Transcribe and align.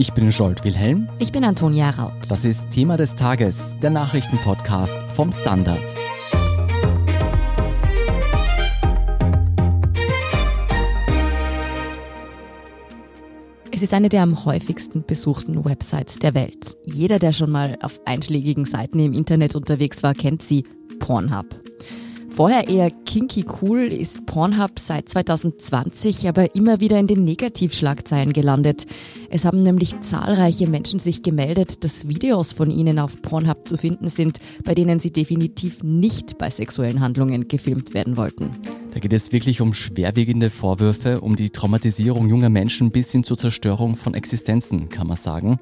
Ich 0.00 0.14
bin 0.14 0.32
Scholt 0.32 0.64
Wilhelm. 0.64 1.08
Ich 1.18 1.30
bin 1.30 1.44
Antonia 1.44 1.90
Raut. 1.90 2.14
Das 2.30 2.46
ist 2.46 2.70
Thema 2.70 2.96
des 2.96 3.16
Tages, 3.16 3.76
der 3.82 3.90
Nachrichtenpodcast 3.90 5.02
vom 5.12 5.30
Standard. 5.30 5.94
Es 13.70 13.82
ist 13.82 13.92
eine 13.92 14.08
der 14.08 14.22
am 14.22 14.46
häufigsten 14.46 15.04
besuchten 15.04 15.66
Websites 15.66 16.18
der 16.18 16.32
Welt. 16.32 16.78
Jeder, 16.86 17.18
der 17.18 17.32
schon 17.32 17.50
mal 17.50 17.76
auf 17.82 18.00
einschlägigen 18.06 18.64
Seiten 18.64 19.00
im 19.00 19.12
Internet 19.12 19.54
unterwegs 19.54 20.02
war, 20.02 20.14
kennt 20.14 20.40
sie 20.40 20.64
Pornhub. 20.98 21.69
Vorher 22.32 22.68
eher 22.68 22.90
kinky 22.90 23.44
cool 23.60 23.80
ist 23.80 24.24
Pornhub 24.24 24.78
seit 24.78 25.08
2020 25.08 26.28
aber 26.28 26.54
immer 26.54 26.80
wieder 26.80 26.98
in 26.98 27.06
den 27.06 27.24
Negativschlagzeilen 27.24 28.32
gelandet. 28.32 28.86
Es 29.30 29.44
haben 29.44 29.62
nämlich 29.62 30.00
zahlreiche 30.00 30.68
Menschen 30.68 31.00
sich 31.00 31.22
gemeldet, 31.22 31.84
dass 31.84 32.08
Videos 32.08 32.52
von 32.52 32.70
ihnen 32.70 32.98
auf 32.98 33.20
Pornhub 33.20 33.66
zu 33.66 33.76
finden 33.76 34.08
sind, 34.08 34.38
bei 34.64 34.74
denen 34.74 35.00
sie 35.00 35.10
definitiv 35.10 35.82
nicht 35.82 36.38
bei 36.38 36.50
sexuellen 36.50 37.00
Handlungen 37.00 37.48
gefilmt 37.48 37.94
werden 37.94 38.16
wollten. 38.16 38.52
Da 38.92 39.00
geht 39.00 39.12
es 39.12 39.32
wirklich 39.32 39.60
um 39.60 39.74
schwerwiegende 39.74 40.50
Vorwürfe, 40.50 41.20
um 41.20 41.36
die 41.36 41.50
Traumatisierung 41.50 42.28
junger 42.28 42.48
Menschen 42.48 42.90
bis 42.90 43.12
hin 43.12 43.24
zur 43.24 43.38
Zerstörung 43.38 43.96
von 43.96 44.14
Existenzen, 44.14 44.88
kann 44.88 45.06
man 45.06 45.16
sagen. 45.16 45.58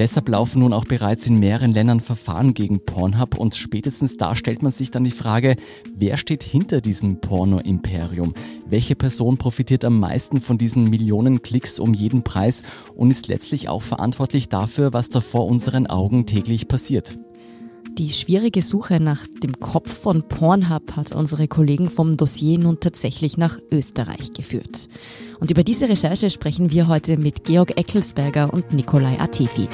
Deshalb 0.00 0.30
laufen 0.30 0.60
nun 0.60 0.72
auch 0.72 0.86
bereits 0.86 1.26
in 1.26 1.38
mehreren 1.38 1.74
Ländern 1.74 2.00
Verfahren 2.00 2.54
gegen 2.54 2.80
Pornhub 2.86 3.36
und 3.36 3.54
spätestens 3.54 4.16
da 4.16 4.34
stellt 4.34 4.62
man 4.62 4.72
sich 4.72 4.90
dann 4.90 5.04
die 5.04 5.10
Frage, 5.10 5.56
wer 5.94 6.16
steht 6.16 6.42
hinter 6.42 6.80
diesem 6.80 7.20
Porno-Imperium? 7.20 8.32
Welche 8.64 8.96
Person 8.96 9.36
profitiert 9.36 9.84
am 9.84 10.00
meisten 10.00 10.40
von 10.40 10.56
diesen 10.56 10.88
Millionen 10.88 11.42
Klicks 11.42 11.78
um 11.78 11.92
jeden 11.92 12.22
Preis 12.22 12.62
und 12.96 13.10
ist 13.10 13.28
letztlich 13.28 13.68
auch 13.68 13.82
verantwortlich 13.82 14.48
dafür, 14.48 14.94
was 14.94 15.10
da 15.10 15.20
vor 15.20 15.46
unseren 15.46 15.86
Augen 15.86 16.24
täglich 16.24 16.66
passiert? 16.66 17.18
Die 17.98 18.10
schwierige 18.10 18.62
Suche 18.62 19.00
nach 19.00 19.26
dem 19.42 19.58
Kopf 19.60 19.92
von 19.92 20.22
Pornhub 20.22 20.96
hat 20.96 21.12
unsere 21.12 21.48
Kollegen 21.48 21.90
vom 21.90 22.16
Dossier 22.16 22.58
nun 22.58 22.80
tatsächlich 22.80 23.36
nach 23.36 23.58
Österreich 23.70 24.32
geführt. 24.32 24.88
Und 25.38 25.50
über 25.50 25.64
diese 25.64 25.88
Recherche 25.88 26.30
sprechen 26.30 26.70
wir 26.70 26.88
heute 26.88 27.18
mit 27.18 27.44
Georg 27.44 27.76
Eckelsberger 27.76 28.52
und 28.52 28.72
Nikolai 28.72 29.18
Atefi. 29.18 29.68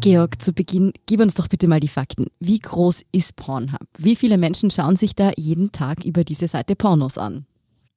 Georg, 0.00 0.42
zu 0.42 0.52
Beginn, 0.52 0.92
gib 1.06 1.20
uns 1.20 1.34
doch 1.34 1.48
bitte 1.48 1.68
mal 1.68 1.80
die 1.80 1.88
Fakten. 1.88 2.26
Wie 2.40 2.58
groß 2.58 3.02
ist 3.12 3.36
Pornhub? 3.36 3.86
Wie 3.98 4.16
viele 4.16 4.36
Menschen 4.36 4.70
schauen 4.70 4.96
sich 4.96 5.14
da 5.14 5.30
jeden 5.36 5.72
Tag 5.72 6.04
über 6.04 6.24
diese 6.24 6.48
Seite 6.48 6.74
Pornos 6.76 7.18
an? 7.18 7.46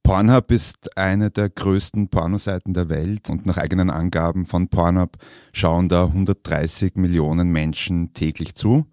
Pornhub 0.06 0.52
ist 0.52 0.95
eine 1.00 1.31
der 1.31 1.50
größten 1.50 2.09
Pornoseiten 2.09 2.75
der 2.75 2.89
Welt 2.89 3.31
und 3.31 3.48
nach 3.48 3.58
eigenen 3.58 3.89
Angaben 3.89 4.45
von 4.45 4.67
Pornhub 4.67 5.17
schauen 5.52 5.89
da 5.89 6.06
130 6.06 6.94
Millionen 6.97 7.50
Menschen 7.50 8.14
täglich 8.14 8.53
zu. 8.53 8.86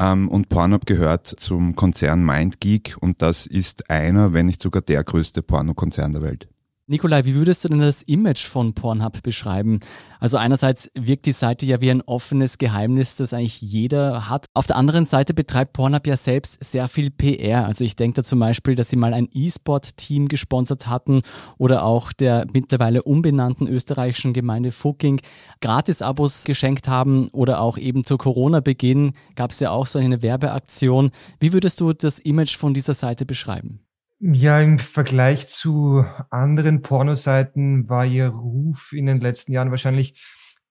Ähm, 0.00 0.28
und 0.28 0.48
Pornhub 0.48 0.84
gehört 0.84 1.28
zum 1.28 1.76
Konzern 1.76 2.24
MindGeek 2.24 2.96
und 2.98 3.22
das 3.22 3.46
ist 3.46 3.88
einer, 3.88 4.32
wenn 4.32 4.46
nicht 4.46 4.60
sogar 4.60 4.82
der 4.82 5.04
größte 5.04 5.42
Pornokonzern 5.42 6.10
der 6.10 6.22
Welt. 6.22 6.48
Nikolai, 6.90 7.26
wie 7.26 7.34
würdest 7.34 7.62
du 7.62 7.68
denn 7.68 7.80
das 7.80 8.02
Image 8.04 8.46
von 8.46 8.72
Pornhub 8.72 9.22
beschreiben? 9.22 9.80
Also 10.20 10.38
einerseits 10.38 10.90
wirkt 10.94 11.26
die 11.26 11.32
Seite 11.32 11.66
ja 11.66 11.82
wie 11.82 11.90
ein 11.90 12.00
offenes 12.00 12.56
Geheimnis, 12.56 13.16
das 13.16 13.34
eigentlich 13.34 13.60
jeder 13.60 14.30
hat. 14.30 14.46
Auf 14.54 14.66
der 14.66 14.76
anderen 14.76 15.04
Seite 15.04 15.34
betreibt 15.34 15.74
Pornhub 15.74 16.06
ja 16.06 16.16
selbst 16.16 16.64
sehr 16.64 16.88
viel 16.88 17.10
PR. 17.10 17.66
Also 17.66 17.84
ich 17.84 17.94
denke 17.94 18.16
da 18.16 18.24
zum 18.24 18.38
Beispiel, 18.38 18.74
dass 18.74 18.88
sie 18.88 18.96
mal 18.96 19.12
ein 19.12 19.28
E-Sport-Team 19.30 20.28
gesponsert 20.28 20.86
hatten 20.86 21.20
oder 21.58 21.84
auch 21.84 22.10
der 22.14 22.46
mittlerweile 22.54 23.02
umbenannten 23.02 23.68
österreichischen 23.68 24.32
Gemeinde 24.32 24.72
Fucking 24.72 25.20
Gratis-Abos 25.60 26.44
geschenkt 26.44 26.88
haben 26.88 27.28
oder 27.34 27.60
auch 27.60 27.76
eben 27.76 28.02
zu 28.04 28.16
Corona-Beginn 28.16 29.12
gab 29.34 29.50
es 29.50 29.60
ja 29.60 29.72
auch 29.72 29.86
so 29.86 29.98
eine 29.98 30.22
Werbeaktion. 30.22 31.10
Wie 31.38 31.52
würdest 31.52 31.82
du 31.82 31.92
das 31.92 32.18
Image 32.18 32.56
von 32.56 32.72
dieser 32.72 32.94
Seite 32.94 33.26
beschreiben? 33.26 33.80
Ja, 34.20 34.60
im 34.60 34.80
Vergleich 34.80 35.46
zu 35.46 36.04
anderen 36.30 36.82
Pornoseiten 36.82 37.88
war 37.88 38.04
ihr 38.04 38.28
Ruf 38.28 38.92
in 38.92 39.06
den 39.06 39.20
letzten 39.20 39.52
Jahren 39.52 39.70
wahrscheinlich 39.70 40.20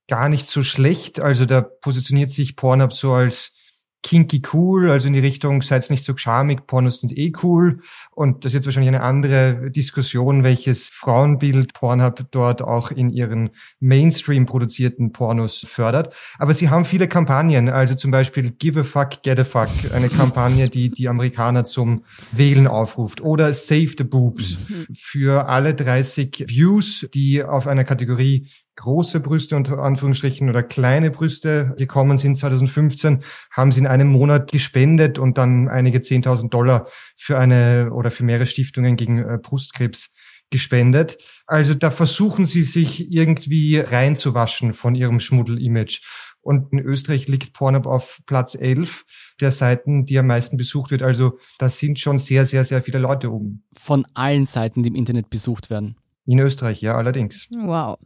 gar 0.09 0.27
nicht 0.27 0.49
so 0.49 0.63
schlecht. 0.63 1.21
Also 1.21 1.45
da 1.45 1.61
positioniert 1.61 2.31
sich 2.31 2.57
Pornhub 2.57 2.91
so 2.91 3.13
als 3.13 3.56
kinky 4.07 4.41
cool, 4.53 4.89
also 4.89 5.07
in 5.07 5.13
die 5.13 5.19
Richtung, 5.19 5.61
seid 5.61 5.89
nicht 5.89 6.05
so 6.05 6.15
charmig, 6.15 6.65
Pornos 6.65 7.01
sind 7.01 7.17
eh 7.17 7.33
cool. 7.43 7.81
Und 8.11 8.45
das 8.45 8.51
ist 8.51 8.55
jetzt 8.55 8.65
wahrscheinlich 8.65 8.95
eine 8.95 9.01
andere 9.01 9.69
Diskussion, 9.69 10.45
welches 10.45 10.89
Frauenbild 10.93 11.73
Pornhub 11.73 12.25
dort 12.31 12.61
auch 12.61 12.89
in 12.89 13.09
ihren 13.09 13.49
Mainstream 13.81 14.45
produzierten 14.45 15.11
Pornos 15.11 15.65
fördert. 15.67 16.15
Aber 16.39 16.53
sie 16.53 16.69
haben 16.69 16.85
viele 16.85 17.09
Kampagnen, 17.09 17.67
also 17.67 17.95
zum 17.95 18.11
Beispiel 18.11 18.51
Give 18.51 18.79
a 18.79 18.83
Fuck, 18.83 19.23
Get 19.23 19.39
a 19.39 19.43
Fuck, 19.43 19.67
eine 19.93 20.07
Kampagne, 20.07 20.69
die 20.69 20.89
die 20.89 21.09
Amerikaner 21.09 21.65
zum 21.65 22.05
Wählen 22.31 22.67
aufruft. 22.67 23.19
Oder 23.19 23.53
Save 23.53 23.91
the 23.97 24.05
Boobs 24.05 24.57
für 24.93 25.49
alle 25.49 25.73
30 25.73 26.45
Views, 26.47 27.05
die 27.13 27.43
auf 27.43 27.67
einer 27.67 27.83
Kategorie 27.83 28.47
große 28.77 29.19
Brüste 29.19 29.55
unter 29.55 29.79
Anführungsstrichen 29.79 30.49
oder 30.49 30.63
kleine 30.63 31.11
Brüste 31.11 31.75
gekommen 31.77 32.17
sind 32.17 32.37
2015, 32.37 33.19
haben 33.51 33.71
sie 33.71 33.81
in 33.81 33.87
einem 33.87 34.07
Monat 34.07 34.51
gespendet 34.51 35.19
und 35.19 35.37
dann 35.37 35.67
einige 35.67 35.99
10.000 35.99 36.49
Dollar 36.49 36.87
für 37.15 37.37
eine 37.37 37.91
oder 37.91 38.11
für 38.11 38.23
mehrere 38.23 38.45
Stiftungen 38.45 38.95
gegen 38.95 39.19
äh, 39.19 39.37
Brustkrebs 39.41 40.13
gespendet. 40.49 41.17
Also 41.45 41.73
da 41.73 41.91
versuchen 41.91 42.45
sie 42.45 42.63
sich 42.63 43.11
irgendwie 43.11 43.79
reinzuwaschen 43.79 44.73
von 44.73 44.95
ihrem 44.95 45.19
Schmuddel-Image. 45.19 46.01
Und 46.41 46.71
in 46.71 46.79
Österreich 46.79 47.27
liegt 47.27 47.51
Pornhub 47.51 47.85
auf 47.85 48.21
Platz 48.25 48.55
11 48.55 49.03
der 49.41 49.51
Seiten, 49.51 50.05
die 50.05 50.17
am 50.17 50.27
meisten 50.27 50.55
besucht 50.55 50.91
wird. 50.91 51.03
Also 51.03 51.37
da 51.59 51.69
sind 51.69 51.99
schon 51.99 52.19
sehr, 52.19 52.45
sehr, 52.45 52.63
sehr 52.63 52.81
viele 52.81 52.99
Leute 52.99 53.33
oben. 53.33 53.65
Von 53.77 54.05
allen 54.13 54.45
Seiten, 54.45 54.83
die 54.83 54.89
im 54.89 54.95
Internet 54.95 55.29
besucht 55.29 55.69
werden. 55.69 55.97
In 56.25 56.39
Österreich, 56.39 56.81
ja, 56.81 56.95
allerdings. 56.95 57.47
Wow. 57.51 57.97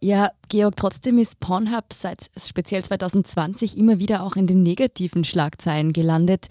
Ja, 0.00 0.30
Georg, 0.48 0.76
trotzdem 0.76 1.18
ist 1.18 1.40
Pornhub 1.40 1.92
seit 1.92 2.30
speziell 2.36 2.84
2020 2.84 3.76
immer 3.76 3.98
wieder 3.98 4.22
auch 4.22 4.36
in 4.36 4.46
den 4.46 4.62
negativen 4.62 5.24
Schlagzeilen 5.24 5.92
gelandet. 5.92 6.46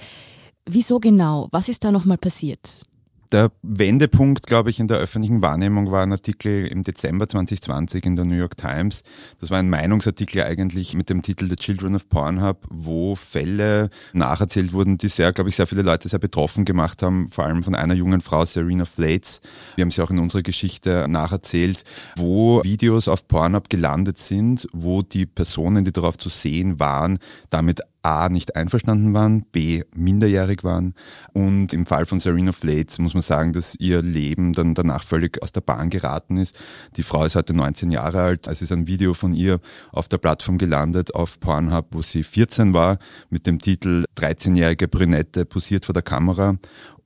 Wieso 0.66 1.00
genau? 1.00 1.48
Was 1.52 1.70
ist 1.70 1.86
da 1.86 1.92
nochmal 1.92 2.18
passiert? 2.18 2.84
Der 3.32 3.52
Wendepunkt, 3.62 4.48
glaube 4.48 4.70
ich, 4.70 4.80
in 4.80 4.88
der 4.88 4.98
öffentlichen 4.98 5.42
Wahrnehmung 5.42 5.92
war 5.92 6.02
ein 6.02 6.14
Artikel 6.14 6.66
im 6.66 6.84
Dezember 6.84 7.28
2020 7.28 8.06
in 8.06 8.16
der 8.16 8.24
New 8.24 8.36
York 8.36 8.56
Times. 8.56 9.04
Das 9.42 9.50
war 9.50 9.60
ein 9.60 9.70
Meinungsartikel 9.70 10.44
eigentlich 10.44 10.94
mit 10.94 11.10
dem 11.10 11.22
Titel 11.22 11.50
The 11.50 11.58
Children 11.58 11.96
of 11.96 12.08
Pornhub, 12.08 12.66
wo 12.70 13.16
Fälle 13.16 13.90
nacherzählt 14.14 14.72
wurden, 14.72 14.98
die 14.98 15.10
sehr, 15.10 15.34
glaube 15.34 15.50
ich, 15.50 15.58
sehr 15.58 15.68
viele 15.68 15.82
Leute 15.82 16.08
sehr 16.08 16.20
betroffen 16.20 16.64
gemacht 16.64 17.04
haben, 17.04 17.30
vor 17.30 17.46
allem 17.46 17.64
von 17.64 17.76
einer 17.76 17.96
jungen 17.96 18.22
Frau, 18.22 18.46
Serena 18.46 18.86
Flates. 18.86 19.42
Wir 19.76 19.82
haben 19.82 19.92
sie 19.92 20.02
auch 20.02 20.12
in 20.12 20.20
unserer 20.20 20.42
Geschichte 20.42 21.08
nacherzählt, 21.10 21.84
wo 22.16 22.64
Videos 22.64 23.10
auf 23.10 23.28
Pornhub 23.28 23.70
gelandet 23.70 24.20
sind, 24.20 24.70
wo 24.72 25.02
die 25.02 25.26
Personen, 25.26 25.84
die 25.84 25.92
darauf 25.92 26.18
zu 26.18 26.30
sehen 26.30 26.80
waren, 26.80 27.20
damit 27.50 27.82
A 28.08 28.30
nicht 28.30 28.56
einverstanden 28.56 29.14
waren, 29.14 29.44
B 29.52 29.84
minderjährig 29.94 30.64
waren 30.64 30.94
und 31.34 31.74
im 31.74 31.86
Fall 31.86 32.06
von 32.06 32.20
Serena 32.20 32.54
Flates 32.54 33.00
muss 33.00 33.14
man 33.14 33.22
sagen, 33.22 33.52
dass 33.52 33.76
ihr 33.76 34.02
Leben 34.02 34.54
dann 34.54 34.74
danach 34.74 35.04
völlig 35.04 35.44
aus 35.44 35.52
der 35.52 35.60
Bahn 35.60 35.90
geraten 35.90 36.38
ist. 36.38 36.58
Die 36.96 37.04
Frau 37.04 37.26
ist 37.26 37.36
heute 37.36 37.54
19 37.54 37.92
Jahre 37.92 38.22
alt. 38.22 38.48
Es 38.48 38.62
ist 38.62 38.72
ein 38.72 38.88
Video 38.88 39.14
von 39.14 39.34
ihr 39.34 39.60
auf 39.92 40.08
der 40.08 40.20
Plattform 40.20 40.58
gelandet 40.58 41.14
auf 41.16 41.42
Pornhub, 41.42 41.88
wo 41.92 42.02
sie 42.02 42.24
14 42.24 42.74
war 42.74 42.98
mit 43.30 43.46
dem 43.46 43.60
Titel 43.60 44.06
13-jährige 44.18 44.88
Brünette 44.88 45.44
posiert 45.44 45.84
vor 45.84 45.94
der 45.94 46.04
Kamera 46.04 46.56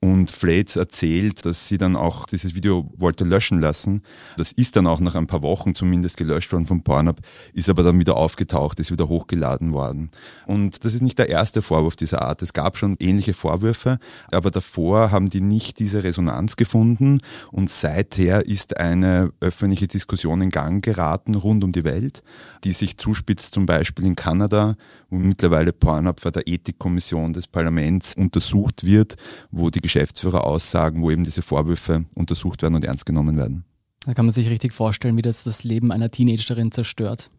und 0.02 0.32
Flates 0.32 0.74
erzählt, 0.74 1.46
dass 1.46 1.68
sie 1.68 1.78
dann 1.78 1.94
auch 1.94 2.26
dieses 2.26 2.56
Video 2.56 2.92
wollte 2.96 3.22
löschen 3.22 3.60
lassen. 3.60 4.02
Das 4.36 4.50
ist 4.50 4.74
dann 4.74 4.88
auch 4.88 4.98
nach 4.98 5.14
ein 5.14 5.28
paar 5.28 5.42
Wochen 5.42 5.76
zumindest 5.76 6.16
gelöscht 6.16 6.52
worden 6.52 6.66
vom 6.66 6.82
Pornhub, 6.82 7.18
ist 7.52 7.70
aber 7.70 7.84
dann 7.84 8.00
wieder 8.00 8.16
aufgetaucht, 8.16 8.80
ist 8.80 8.90
wieder 8.90 9.08
hochgeladen 9.08 9.72
worden. 9.72 10.10
Und 10.44 10.84
das 10.84 10.94
ist 10.94 11.02
nicht 11.02 11.20
der 11.20 11.28
erste 11.28 11.62
Vorwurf 11.62 11.94
dieser 11.94 12.22
Art. 12.22 12.42
Es 12.42 12.52
gab 12.52 12.76
schon 12.76 12.96
ähnliche 12.98 13.32
Vorwürfe, 13.32 14.00
aber 14.32 14.50
davor 14.50 15.12
haben 15.12 15.30
die 15.30 15.40
nicht 15.40 15.78
diese 15.78 16.02
Resonanz 16.02 16.56
gefunden 16.56 17.20
und 17.52 17.70
seither 17.70 18.44
ist 18.44 18.78
eine 18.78 19.30
öffentliche 19.38 19.86
Diskussion 19.86 20.42
in 20.42 20.50
Gang 20.50 20.84
geraten 20.84 21.36
rund 21.36 21.62
um 21.62 21.70
die 21.70 21.84
Welt, 21.84 22.24
die 22.64 22.72
sich 22.72 22.98
zuspitzt 22.98 23.54
zum 23.54 23.66
Beispiel 23.66 24.04
in 24.04 24.16
Kanada, 24.16 24.74
wo 25.12 25.18
mittlerweile 25.18 25.74
Pornhub 25.74 26.20
vor 26.20 26.32
der 26.32 26.48
Ethikkommission 26.48 27.34
des 27.34 27.46
Parlaments 27.46 28.14
untersucht 28.16 28.82
wird, 28.84 29.16
wo 29.50 29.68
die 29.68 29.82
Geschäftsführer 29.82 30.44
aussagen, 30.44 31.02
wo 31.02 31.10
eben 31.10 31.22
diese 31.22 31.42
Vorwürfe 31.42 32.06
untersucht 32.14 32.62
werden 32.62 32.76
und 32.76 32.84
ernst 32.86 33.04
genommen 33.04 33.36
werden. 33.36 33.64
Da 34.06 34.14
kann 34.14 34.24
man 34.24 34.32
sich 34.32 34.48
richtig 34.48 34.72
vorstellen, 34.72 35.18
wie 35.18 35.22
das 35.22 35.44
das 35.44 35.64
Leben 35.64 35.92
einer 35.92 36.10
Teenagerin 36.10 36.72
zerstört. 36.72 37.30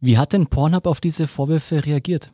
Wie 0.00 0.18
hat 0.18 0.32
denn 0.32 0.48
Pornhub 0.48 0.86
auf 0.86 1.00
diese 1.00 1.28
Vorwürfe 1.28 1.86
reagiert? 1.86 2.32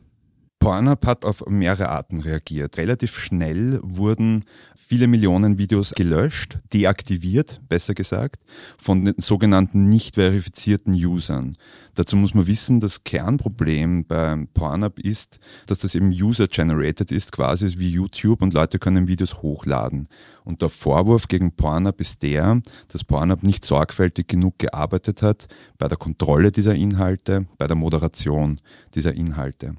Pornhub 0.59 1.05
hat 1.05 1.23
auf 1.23 1.45
mehrere 1.47 1.89
Arten 1.89 2.19
reagiert. 2.19 2.77
Relativ 2.77 3.19
schnell 3.19 3.79
wurden 3.83 4.43
viele 4.75 5.07
Millionen 5.07 5.57
Videos 5.57 5.91
gelöscht, 5.91 6.59
deaktiviert, 6.73 7.61
besser 7.69 7.93
gesagt, 7.93 8.43
von 8.77 9.05
den 9.05 9.15
sogenannten 9.17 9.87
nicht 9.87 10.15
verifizierten 10.15 10.93
Usern. 10.93 11.55
Dazu 11.97 12.15
muss 12.15 12.35
man 12.35 12.45
wissen, 12.45 12.79
das 12.79 13.03
Kernproblem 13.03 14.05
beim 14.05 14.47
Pornhub 14.49 14.99
ist, 14.99 15.39
dass 15.65 15.79
das 15.79 15.95
eben 15.95 16.11
user-generated 16.11 17.11
ist, 17.11 17.31
quasi 17.31 17.79
wie 17.79 17.89
YouTube 17.89 18.43
und 18.43 18.53
Leute 18.53 18.77
können 18.77 19.07
Videos 19.07 19.41
hochladen. 19.41 20.07
Und 20.43 20.61
der 20.61 20.69
Vorwurf 20.69 21.27
gegen 21.27 21.53
Pornhub 21.53 21.99
ist 21.99 22.21
der, 22.21 22.61
dass 22.89 23.03
Pornhub 23.03 23.41
nicht 23.41 23.65
sorgfältig 23.65 24.27
genug 24.27 24.59
gearbeitet 24.59 25.23
hat 25.23 25.47
bei 25.79 25.87
der 25.87 25.97
Kontrolle 25.97 26.51
dieser 26.51 26.75
Inhalte, 26.75 27.47
bei 27.57 27.65
der 27.65 27.75
Moderation 27.75 28.61
dieser 28.93 29.15
Inhalte. 29.15 29.73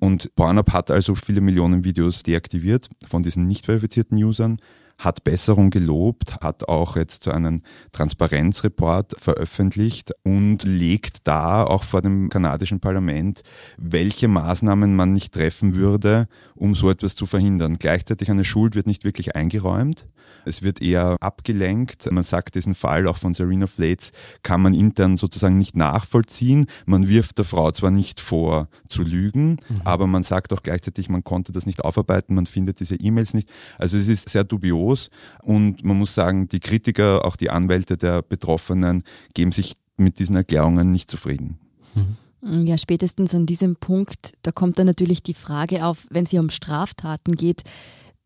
Und 0.00 0.34
Pornhub 0.36 0.72
hat 0.72 0.90
also 0.90 1.14
viele 1.16 1.42
Millionen 1.42 1.84
Videos 1.84 2.22
deaktiviert 2.22 2.88
von 3.06 3.22
diesen 3.22 3.46
nicht 3.46 3.66
verifizierten 3.66 4.16
Usern 4.16 4.56
hat 4.98 5.22
Besserung 5.22 5.70
gelobt, 5.70 6.36
hat 6.40 6.68
auch 6.68 6.96
jetzt 6.96 7.24
so 7.24 7.30
einen 7.30 7.62
Transparenzreport 7.92 9.14
veröffentlicht 9.18 10.12
und 10.24 10.64
legt 10.64 11.26
da 11.26 11.62
auch 11.62 11.84
vor 11.84 12.02
dem 12.02 12.28
kanadischen 12.28 12.80
Parlament, 12.80 13.42
welche 13.78 14.26
Maßnahmen 14.26 14.96
man 14.96 15.12
nicht 15.12 15.34
treffen 15.34 15.76
würde, 15.76 16.26
um 16.56 16.74
so 16.74 16.90
etwas 16.90 17.14
zu 17.14 17.26
verhindern. 17.26 17.78
Gleichzeitig 17.78 18.30
eine 18.30 18.44
Schuld 18.44 18.74
wird 18.74 18.88
nicht 18.88 19.04
wirklich 19.04 19.36
eingeräumt. 19.36 20.06
Es 20.44 20.62
wird 20.62 20.80
eher 20.82 21.16
abgelenkt. 21.20 22.10
Man 22.10 22.24
sagt, 22.24 22.54
diesen 22.54 22.74
Fall 22.74 23.06
auch 23.06 23.16
von 23.16 23.34
Serena 23.34 23.66
Flates 23.66 24.12
kann 24.42 24.62
man 24.62 24.74
intern 24.74 25.16
sozusagen 25.16 25.58
nicht 25.58 25.76
nachvollziehen. 25.76 26.66
Man 26.86 27.08
wirft 27.08 27.38
der 27.38 27.44
Frau 27.44 27.70
zwar 27.70 27.90
nicht 27.90 28.20
vor 28.20 28.68
zu 28.88 29.02
lügen, 29.02 29.58
mhm. 29.68 29.82
aber 29.84 30.06
man 30.06 30.22
sagt 30.22 30.52
auch 30.52 30.62
gleichzeitig, 30.62 31.08
man 31.08 31.24
konnte 31.24 31.52
das 31.52 31.66
nicht 31.66 31.84
aufarbeiten, 31.84 32.34
man 32.34 32.46
findet 32.46 32.80
diese 32.80 32.96
E-Mails 32.96 33.34
nicht. 33.34 33.50
Also 33.78 33.96
es 33.96 34.08
ist 34.08 34.28
sehr 34.28 34.44
dubios 34.44 35.10
und 35.42 35.84
man 35.84 35.98
muss 35.98 36.14
sagen, 36.14 36.48
die 36.48 36.60
Kritiker, 36.60 37.24
auch 37.24 37.36
die 37.36 37.50
Anwälte 37.50 37.96
der 37.96 38.22
Betroffenen 38.22 39.02
geben 39.34 39.52
sich 39.52 39.74
mit 39.96 40.18
diesen 40.18 40.36
Erklärungen 40.36 40.90
nicht 40.90 41.10
zufrieden. 41.10 41.58
Mhm. 41.94 42.16
Ja, 42.40 42.78
spätestens 42.78 43.34
an 43.34 43.46
diesem 43.46 43.76
Punkt, 43.76 44.34
da 44.42 44.52
kommt 44.52 44.78
dann 44.78 44.86
natürlich 44.86 45.22
die 45.22 45.34
Frage 45.34 45.84
auf, 45.84 46.06
wenn 46.10 46.24
es 46.24 46.30
hier 46.30 46.40
um 46.40 46.50
Straftaten 46.50 47.34
geht, 47.34 47.62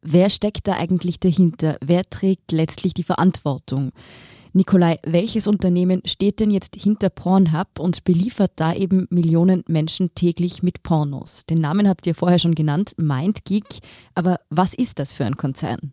Wer 0.05 0.31
steckt 0.31 0.67
da 0.67 0.73
eigentlich 0.73 1.21
dahinter? 1.21 1.79
Wer 1.81 2.03
trägt 2.11 2.51
letztlich 2.51 2.93
die 2.93 3.05
Verantwortung? 3.05 3.93
Nikolai, 4.53 4.97
welches 5.05 5.47
Unternehmen 5.47 6.03
steht 6.05 6.41
denn 6.41 6.51
jetzt 6.51 6.75
hinter 6.75 7.09
Pornhub 7.09 7.79
und 7.79 8.03
beliefert 8.03 8.51
da 8.57 8.75
eben 8.75 9.07
Millionen 9.11 9.63
Menschen 9.69 10.13
täglich 10.17 10.63
mit 10.65 10.83
Pornos? 10.83 11.47
Den 11.47 11.61
Namen 11.61 11.89
habt 11.89 12.05
ihr 12.09 12.17
vorher 12.17 12.41
schon 12.41 12.57
genannt, 12.57 12.95
MindGeek. 12.99 13.65
Aber 14.17 14.41
was 14.51 14.75
ist 14.75 14.99
das 14.99 15.13
für 15.13 15.25
ein 15.25 15.37
Konzern? 15.37 15.93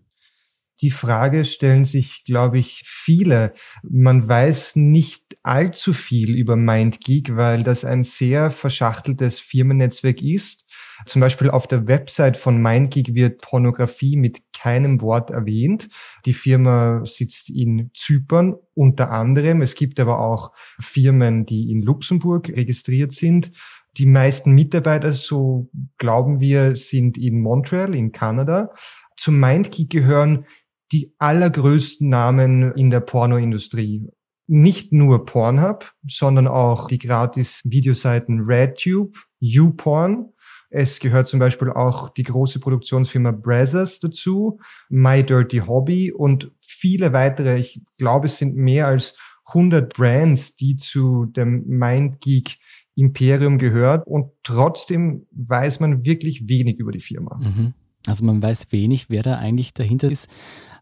Die 0.82 0.92
Frage 0.92 1.46
stellen 1.46 1.86
sich, 1.86 2.24
glaube 2.26 2.58
ich, 2.58 2.84
viele. 2.86 3.54
Man 3.84 4.28
weiß 4.28 4.76
nicht 4.76 5.36
allzu 5.44 5.94
viel 5.94 6.36
über 6.36 6.56
MindGeek, 6.56 7.36
weil 7.36 7.64
das 7.64 7.86
ein 7.86 8.04
sehr 8.04 8.50
verschachteltes 8.50 9.40
Firmennetzwerk 9.40 10.22
ist 10.24 10.69
zum 11.06 11.22
Beispiel 11.22 11.50
auf 11.50 11.68
der 11.68 11.88
Website 11.88 12.38
von 12.38 12.62
MindGeek 12.62 13.14
wird 13.14 13.42
Pornografie 13.42 14.16
mit 14.16 14.42
keinem 14.54 15.02
Wort 15.02 15.32
erwähnt. 15.32 15.88
Die 16.26 16.34
Firma 16.34 17.04
sitzt 17.06 17.50
in 17.50 17.92
Zypern 17.94 18.56
unter 18.74 19.12
anderem. 19.12 19.62
Es 19.62 19.76
gibt 19.76 20.00
aber 20.00 20.20
auch 20.20 20.52
Firmen, 20.80 21.46
die 21.46 21.72
in 21.72 21.82
Luxemburg 21.82 22.50
registriert 22.50 23.12
sind. 23.12 23.52
Die 23.98 24.06
meisten 24.06 24.52
Mitarbeiter, 24.52 25.14
so 25.14 25.70
glauben 25.98 26.40
wir, 26.40 26.76
sind 26.76 27.18
in 27.18 27.42
Montreal 27.42 27.96
in 27.96 28.12
Kanada. 28.12 28.72
Zum 29.18 29.40
MindGeek 29.40 29.90
gehören 29.90 30.46
die 30.92 31.14
allergrößten 31.20 32.10
Namen 32.10 32.72
in 32.74 32.90
der 32.90 33.02
Pornoindustrie 33.02 34.10
nicht 34.50 34.92
nur 34.92 35.26
Pornhub, 35.26 35.94
sondern 36.08 36.48
auch 36.48 36.88
die 36.88 36.98
gratis 36.98 37.62
Videoseiten 37.66 38.42
RedTube, 38.42 39.16
YouPorn, 39.40 40.34
es 40.70 41.00
gehört 41.00 41.28
zum 41.28 41.40
Beispiel 41.40 41.70
auch 41.70 42.10
die 42.10 42.24
große 42.24 42.60
Produktionsfirma 42.60 43.32
Brazzers 43.32 44.00
dazu, 44.00 44.60
My 44.90 45.24
Dirty 45.24 45.60
Hobby 45.60 46.12
und 46.12 46.52
viele 46.60 47.12
weitere. 47.14 47.58
Ich 47.58 47.82
glaube, 47.98 48.28
es 48.28 48.38
sind 48.38 48.56
mehr 48.56 48.88
als 48.88 49.18
100 49.48 49.94
Brands, 49.94 50.56
die 50.56 50.78
zu 50.78 51.26
dem 51.26 51.66
MindGeek 51.66 52.58
Imperium 52.96 53.58
gehört 53.58 54.06
und 54.06 54.32
trotzdem 54.44 55.26
weiß 55.32 55.80
man 55.80 56.06
wirklich 56.06 56.50
wenig 56.50 56.80
über 56.80 56.92
die 56.92 57.00
Firma. 57.00 57.38
Mhm. 57.38 57.74
Also 58.06 58.26
man 58.26 58.42
weiß 58.42 58.68
wenig, 58.72 59.10
wer 59.10 59.24
da 59.24 59.38
eigentlich 59.38 59.74
dahinter 59.74 60.10
ist. 60.10 60.30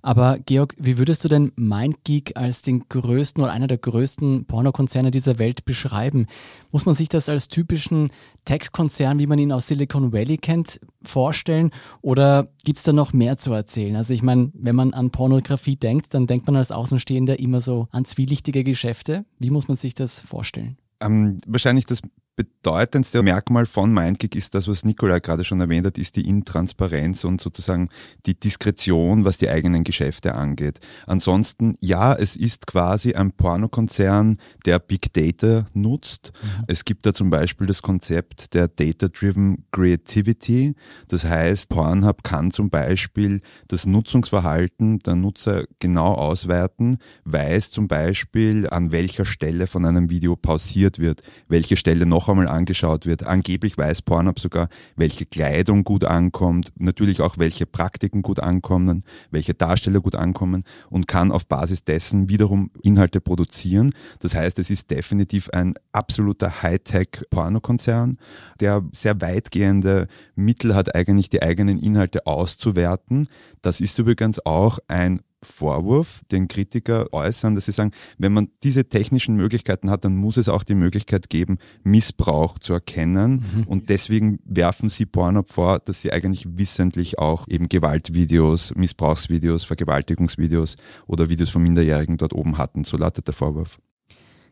Aber 0.01 0.37
Georg, 0.39 0.75
wie 0.77 0.97
würdest 0.97 1.25
du 1.25 1.27
denn 1.27 1.51
MindGeek 1.55 2.37
als 2.37 2.61
den 2.61 2.87
größten 2.87 3.43
oder 3.43 3.51
einer 3.51 3.67
der 3.67 3.79
größten 3.79 4.45
Pornokonzerne 4.45 5.11
dieser 5.11 5.39
Welt 5.39 5.65
beschreiben? 5.65 6.27
Muss 6.71 6.85
man 6.85 6.95
sich 6.95 7.09
das 7.09 7.27
als 7.27 7.47
typischen 7.47 8.11
Tech-Konzern, 8.45 9.19
wie 9.19 9.27
man 9.27 9.39
ihn 9.39 9.51
aus 9.51 9.67
Silicon 9.67 10.13
Valley 10.13 10.37
kennt, 10.37 10.79
vorstellen? 11.03 11.71
Oder 12.01 12.47
gibt 12.63 12.77
es 12.77 12.83
da 12.83 12.93
noch 12.93 13.11
mehr 13.11 13.37
zu 13.37 13.51
erzählen? 13.51 13.95
Also 13.95 14.13
ich 14.13 14.21
meine, 14.21 14.51
wenn 14.53 14.75
man 14.75 14.93
an 14.93 15.09
Pornografie 15.09 15.75
denkt, 15.75 16.13
dann 16.13 16.27
denkt 16.27 16.45
man 16.47 16.55
als 16.55 16.71
Außenstehender 16.71 17.39
immer 17.39 17.59
so 17.59 17.87
an 17.91 18.05
zwielichtige 18.05 18.63
Geschäfte. 18.63 19.25
Wie 19.39 19.49
muss 19.49 19.67
man 19.67 19.75
sich 19.75 19.93
das 19.93 20.19
vorstellen? 20.19 20.77
Ähm, 21.01 21.39
wahrscheinlich 21.47 21.85
das 21.85 22.01
bedeutendste 22.38 23.24
Merkmal 23.24 23.66
von 23.66 23.92
MindGeek 23.92 24.36
ist 24.36 24.54
das, 24.54 24.68
was 24.68 24.86
Nikolai 24.86 25.19
gerade 25.19 25.44
schon 25.44 25.60
erwähnt 25.60 25.88
hat, 25.88 25.98
ist 25.98 26.16
die 26.16 26.30
Intransparenz 26.30 27.24
und 27.24 27.42
sozusagen 27.42 27.89
die 28.28 28.39
Diskretion, 28.39 29.25
was 29.25 29.38
die 29.38 29.50
eigenen 29.50 29.84
Geschäfte 29.84 30.36
angeht. 30.36 30.80
Ansonsten, 31.07 31.75
ja, 31.81 32.13
es 32.13 32.36
ist 32.36 32.68
quasi 32.68 33.16
ein 33.16 33.31
Pornokonzern, 33.31 34.38
der 34.66 34.78
Big 34.78 35.12
Data 35.13 35.66
nutzt. 35.74 36.31
Mhm. 36.42 36.66
Es 36.68 36.86
gibt 36.86 37.07
da 37.07 37.13
zum 37.13 37.31
Beispiel 37.31 37.66
das 37.66 37.81
Konzept 37.81 38.54
der 38.54 38.68
Data-Driven 38.68 39.66
Creativity. 39.72 40.75
Das 41.07 41.25
heißt, 41.25 41.69
Pornhub 41.69 42.24
kann 42.24 42.51
zum 42.51 42.69
Beispiel 42.69 43.42
das 43.68 43.88
Nutzungsverhalten 43.88 45.00
der 45.00 45.16
Nutzer 45.16 45.66
genau 45.80 46.13
auswerten, 46.13 47.00
weiß 47.25 47.72
zum 47.72 47.88
Beispiel, 47.88 48.69
an 48.69 48.92
welcher 48.92 49.25
Stelle 49.25 49.66
von 49.66 49.86
einem 49.86 50.12
Video 50.12 50.36
pausiert 50.36 51.00
wird, 51.00 51.24
welche 51.48 51.78
Stelle 51.78 52.06
noch 52.06 52.26
noch 52.27 52.33
einmal 52.33 52.47
angeschaut 52.47 53.06
wird. 53.06 53.25
Angeblich 53.25 53.77
weiß 53.77 54.01
Pornhub 54.01 54.39
sogar, 54.39 54.69
welche 54.95 55.25
Kleidung 55.25 55.83
gut 55.83 56.03
ankommt, 56.03 56.71
natürlich 56.77 57.21
auch 57.21 57.38
welche 57.38 57.65
Praktiken 57.65 58.21
gut 58.21 58.39
ankommen, 58.39 59.03
welche 59.31 59.53
Darsteller 59.53 60.01
gut 60.01 60.15
ankommen 60.15 60.63
und 60.89 61.07
kann 61.07 61.31
auf 61.31 61.47
Basis 61.47 61.83
dessen 61.83 62.29
wiederum 62.29 62.69
Inhalte 62.81 63.21
produzieren. 63.21 63.94
Das 64.19 64.35
heißt, 64.35 64.59
es 64.59 64.69
ist 64.69 64.91
definitiv 64.91 65.50
ein 65.50 65.74
absoluter 65.91 66.62
Hightech-Pornokonzern, 66.62 68.17
der 68.60 68.84
sehr 68.91 69.19
weitgehende 69.22 70.07
Mittel 70.36 70.75
hat, 70.75 70.96
eigentlich 70.96 71.29
die 71.29 71.41
eigenen 71.41 71.79
Inhalte 71.79 72.27
auszuwerten. 72.27 73.27
Das 73.62 73.79
ist 73.79 73.98
übrigens 74.00 74.46
auch 74.46 74.79
ein 74.88 75.22
Vorwurf, 75.44 76.22
den 76.32 76.48
Kritiker 76.48 77.13
äußern, 77.13 77.56
dass 77.56 77.65
sie 77.65 77.72
sagen, 77.72 77.91
wenn 78.17 78.34
man 78.34 78.50
diese 78.63 78.89
technischen 78.89 79.36
Möglichkeiten 79.36 79.89
hat, 79.89 80.03
dann 80.03 80.15
muss 80.15 80.38
es 80.38 80.50
auch 80.50 80.63
die 80.63 80.75
Möglichkeit 80.75 81.29
geben, 81.29 81.58
Missbrauch 81.84 82.60
zu 82.60 82.74
erkennen. 82.74 83.46
Mhm. 83.53 83.63
Und 83.63 83.89
deswegen 83.89 84.39
werfen 84.46 84.89
sie 84.89 85.06
Pornhub 85.06 85.51
vor, 85.51 85.79
dass 85.79 86.01
sie 86.01 86.12
eigentlich 86.12 86.46
wissentlich 86.58 87.20
auch 87.20 87.48
eben 87.48 87.70
Gewaltvideos, 87.70 88.74
Missbrauchsvideos, 88.75 89.63
Vergewaltigungsvideos 89.63 90.75
oder 91.06 91.29
Videos 91.29 91.50
von 91.50 91.62
Minderjährigen 91.62 92.17
dort 92.17 92.34
oben 92.34 92.58
hatten. 92.58 92.84
So 92.84 92.98
lautet 92.98 93.27
der 93.27 93.34
Vorwurf. 93.34 93.77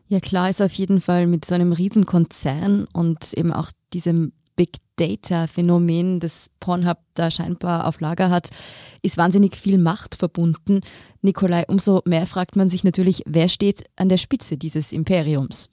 Ja, 0.08 0.20
klar 0.20 0.48
ist 0.48 0.62
auf 0.62 0.72
jeden 0.72 1.00
Fall 1.00 1.26
mit 1.26 1.44
so 1.44 1.54
einem 1.54 1.72
Riesenkonzern 1.72 2.86
und 2.92 3.32
eben 3.34 3.52
auch 3.52 3.72
diesem 3.92 4.32
Big 4.56 4.78
Data-Phänomen, 4.96 6.20
das 6.20 6.50
Pornhub 6.58 6.98
da 7.14 7.30
scheinbar 7.30 7.86
auf 7.86 8.00
Lager 8.00 8.30
hat, 8.30 8.50
ist 9.02 9.18
wahnsinnig 9.18 9.56
viel 9.56 9.78
Macht 9.78 10.16
verbunden. 10.16 10.80
Nikolai, 11.22 11.64
umso 11.68 12.02
mehr 12.06 12.26
fragt 12.26 12.56
man 12.56 12.68
sich 12.68 12.82
natürlich, 12.82 13.22
wer 13.26 13.48
steht 13.48 13.84
an 13.96 14.08
der 14.08 14.16
Spitze 14.16 14.56
dieses 14.56 14.92
Imperiums? 14.92 15.68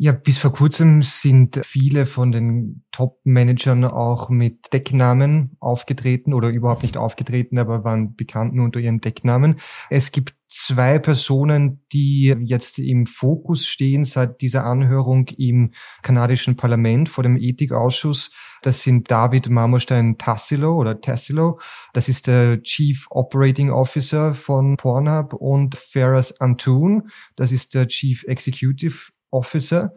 Ja, 0.00 0.12
bis 0.12 0.38
vor 0.38 0.52
kurzem 0.52 1.02
sind 1.02 1.60
viele 1.64 2.06
von 2.06 2.30
den 2.30 2.84
Top-Managern 2.92 3.84
auch 3.84 4.28
mit 4.28 4.72
Decknamen 4.72 5.56
aufgetreten 5.60 6.34
oder 6.34 6.50
überhaupt 6.50 6.82
nicht 6.82 6.96
aufgetreten, 6.96 7.58
aber 7.58 7.84
waren 7.84 8.14
bekannt 8.14 8.54
nur 8.54 8.64
unter 8.64 8.80
ihren 8.80 9.00
Decknamen. 9.00 9.56
Es 9.90 10.12
gibt 10.12 10.37
zwei 10.48 10.98
Personen, 10.98 11.84
die 11.92 12.34
jetzt 12.40 12.78
im 12.78 13.06
Fokus 13.06 13.66
stehen 13.66 14.04
seit 14.04 14.40
dieser 14.40 14.64
Anhörung 14.64 15.28
im 15.36 15.72
kanadischen 16.02 16.56
Parlament 16.56 17.08
vor 17.08 17.22
dem 17.22 17.36
Ethikausschuss. 17.36 18.30
Das 18.62 18.82
sind 18.82 19.10
David 19.10 19.50
Marmorstein 19.50 20.16
Tassilo 20.16 20.74
oder 20.74 21.00
Tassilo. 21.00 21.60
Das 21.92 22.08
ist 22.08 22.26
der 22.26 22.62
Chief 22.62 23.06
Operating 23.10 23.70
Officer 23.70 24.34
von 24.34 24.76
Pornhub 24.76 25.34
und 25.34 25.74
Ferris 25.76 26.40
Antun. 26.40 27.10
Das 27.36 27.52
ist 27.52 27.74
der 27.74 27.86
Chief 27.86 28.24
Executive 28.24 29.12
Officer. 29.30 29.92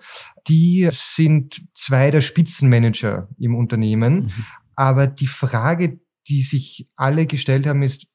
Die 0.47 0.89
sind 0.91 1.61
zwei 1.73 2.11
der 2.11 2.21
Spitzenmanager 2.21 3.29
im 3.39 3.55
Unternehmen. 3.55 4.23
Mhm. 4.23 4.45
Aber 4.75 5.07
die 5.07 5.27
Frage, 5.27 5.99
die 6.27 6.41
sich 6.41 6.89
alle 6.95 7.25
gestellt 7.25 7.67
haben, 7.67 7.83
ist, 7.83 8.07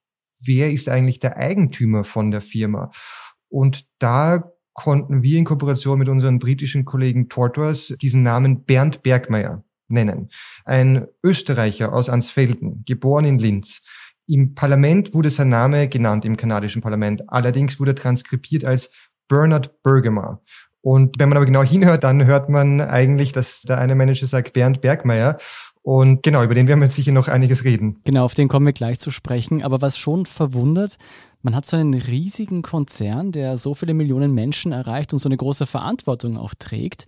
wer 0.45 0.71
ist 0.71 0.89
eigentlich 0.89 1.19
der 1.19 1.37
Eigentümer 1.37 2.05
von 2.05 2.31
der 2.31 2.41
Firma? 2.41 2.91
Und 3.49 3.87
da 3.99 4.53
konnten 4.73 5.23
wir 5.23 5.39
in 5.39 5.45
Kooperation 5.45 5.99
mit 5.99 6.09
unseren 6.09 6.39
britischen 6.39 6.85
Kollegen 6.85 7.29
Tortoise 7.29 7.97
diesen 7.97 8.23
Namen 8.23 8.65
Bernd 8.65 9.03
Bergmeier 9.03 9.65
nennen. 9.89 10.29
Ein 10.65 11.07
Österreicher 11.23 11.93
aus 11.93 12.09
Ansfelden, 12.09 12.85
geboren 12.85 13.25
in 13.25 13.39
Linz. 13.39 13.83
Im 14.27 14.55
Parlament 14.55 15.15
wurde 15.15 15.31
sein 15.31 15.49
Name 15.49 15.89
genannt, 15.89 16.25
im 16.25 16.37
kanadischen 16.37 16.83
Parlament. 16.83 17.23
Allerdings 17.29 17.79
wurde 17.79 17.95
transkribiert 17.95 18.65
als 18.65 18.91
Bernard 19.29 19.83
Bergemer. 19.83 20.43
Und 20.81 21.19
wenn 21.19 21.29
man 21.29 21.37
aber 21.37 21.47
genau 21.47 21.63
hinhört, 21.63 22.05
dann 22.05 22.27
hört 22.27 22.49
man 22.49 22.81
eigentlich, 22.81 23.33
dass 23.33 23.63
der 23.63 23.79
eine 23.79 23.95
Manager 23.95 24.27
sagt 24.27 24.53
Bernd 24.53 24.81
Bergmeier. 24.81 25.37
Und 25.87 26.25
genau, 26.25 26.43
über 26.43 26.55
den 26.57 26.67
werden 26.67 26.81
wir 26.81 26.87
jetzt 26.87 26.97
sicher 26.97 27.13
noch 27.13 27.29
einiges 27.29 27.63
reden. 27.63 28.01
Genau, 28.03 28.25
auf 28.25 28.35
den 28.35 28.49
kommen 28.49 28.67
wir 28.67 28.73
gleich 28.73 28.99
zu 28.99 29.13
sprechen. 29.13 29.63
Aber 29.63 29.81
was 29.81 29.97
schon 29.97 30.27
verwundert, 30.27 30.97
man 31.43 31.55
hat 31.55 31.65
so 31.65 31.77
einen 31.77 31.95
riesigen 31.95 32.63
Konzern, 32.63 33.31
der 33.31 33.57
so 33.57 33.73
viele 33.73 33.95
Millionen 33.95 34.35
Menschen 34.35 34.73
erreicht 34.73 35.13
und 35.13 35.21
so 35.21 35.29
eine 35.29 35.37
große 35.37 35.65
Verantwortung 35.65 36.39
auch 36.39 36.55
trägt. 36.59 37.07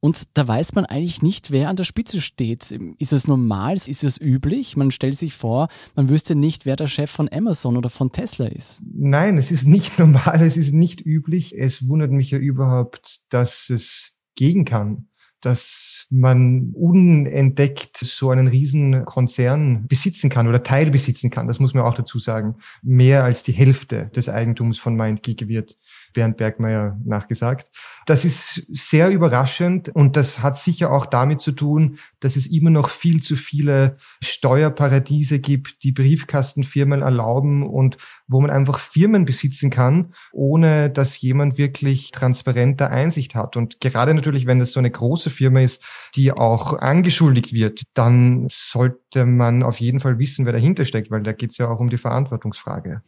Und 0.00 0.24
da 0.34 0.48
weiß 0.48 0.74
man 0.74 0.86
eigentlich 0.86 1.22
nicht, 1.22 1.52
wer 1.52 1.68
an 1.68 1.76
der 1.76 1.84
Spitze 1.84 2.20
steht. 2.20 2.68
Ist 2.98 3.12
es 3.12 3.28
normal? 3.28 3.76
Ist 3.76 4.02
es 4.02 4.20
üblich? 4.20 4.76
Man 4.76 4.90
stellt 4.90 5.16
sich 5.16 5.34
vor, 5.34 5.68
man 5.94 6.08
wüsste 6.08 6.34
nicht, 6.34 6.66
wer 6.66 6.74
der 6.74 6.88
Chef 6.88 7.12
von 7.12 7.28
Amazon 7.32 7.76
oder 7.76 7.90
von 7.90 8.10
Tesla 8.10 8.46
ist. 8.46 8.82
Nein, 8.92 9.38
es 9.38 9.52
ist 9.52 9.68
nicht 9.68 9.98
normal, 10.00 10.42
es 10.42 10.56
ist 10.56 10.74
nicht 10.74 11.06
üblich. 11.06 11.56
Es 11.56 11.86
wundert 11.86 12.10
mich 12.10 12.32
ja 12.32 12.38
überhaupt, 12.38 13.20
dass 13.28 13.70
es 13.70 14.14
gehen 14.34 14.64
kann 14.64 15.06
dass 15.40 16.06
man 16.10 16.72
unentdeckt 16.74 17.98
so 17.98 18.30
einen 18.30 18.48
riesen 18.48 19.04
Konzern 19.04 19.86
besitzen 19.86 20.30
kann 20.30 20.48
oder 20.48 20.62
teilbesitzen 20.62 21.30
kann. 21.30 21.46
Das 21.46 21.60
muss 21.60 21.74
man 21.74 21.84
auch 21.84 21.94
dazu 21.94 22.18
sagen. 22.18 22.56
Mehr 22.82 23.24
als 23.24 23.42
die 23.42 23.52
Hälfte 23.52 24.10
des 24.14 24.28
Eigentums 24.28 24.78
von 24.78 24.96
MindGeek 24.96 25.48
wird 25.48 25.76
Bernd 26.12 26.36
Bergmeier 26.36 26.98
nachgesagt. 27.04 27.70
Das 28.06 28.24
ist 28.24 28.66
sehr 28.68 29.10
überraschend 29.10 29.90
und 29.90 30.16
das 30.16 30.42
hat 30.42 30.58
sicher 30.58 30.92
auch 30.92 31.06
damit 31.06 31.40
zu 31.40 31.52
tun, 31.52 31.98
dass 32.20 32.36
es 32.36 32.46
immer 32.46 32.70
noch 32.70 32.90
viel 32.90 33.22
zu 33.22 33.36
viele 33.36 33.96
Steuerparadiese 34.22 35.40
gibt, 35.40 35.82
die 35.82 35.92
Briefkastenfirmen 35.92 37.02
erlauben 37.02 37.68
und 37.68 37.98
wo 38.26 38.40
man 38.40 38.50
einfach 38.50 38.78
Firmen 38.78 39.24
besitzen 39.24 39.70
kann, 39.70 40.12
ohne 40.32 40.90
dass 40.90 41.20
jemand 41.20 41.58
wirklich 41.58 42.10
transparente 42.10 42.90
Einsicht 42.90 43.34
hat. 43.34 43.56
Und 43.56 43.80
gerade 43.80 44.14
natürlich, 44.14 44.46
wenn 44.46 44.58
das 44.58 44.72
so 44.72 44.80
eine 44.80 44.90
große 44.90 45.30
Firma 45.30 45.60
ist, 45.60 45.84
die 46.14 46.32
auch 46.32 46.78
angeschuldigt 46.78 47.52
wird, 47.52 47.82
dann 47.94 48.46
sollte 48.50 49.26
man 49.26 49.62
auf 49.62 49.80
jeden 49.80 50.00
Fall 50.00 50.18
wissen, 50.18 50.46
wer 50.46 50.52
dahinter 50.52 50.84
steckt, 50.84 51.10
weil 51.10 51.22
da 51.22 51.32
geht 51.32 51.50
es 51.50 51.58
ja 51.58 51.68
auch 51.68 51.80
um 51.80 51.90
die 51.90 51.98
Verantwortungsfrage. 51.98 53.02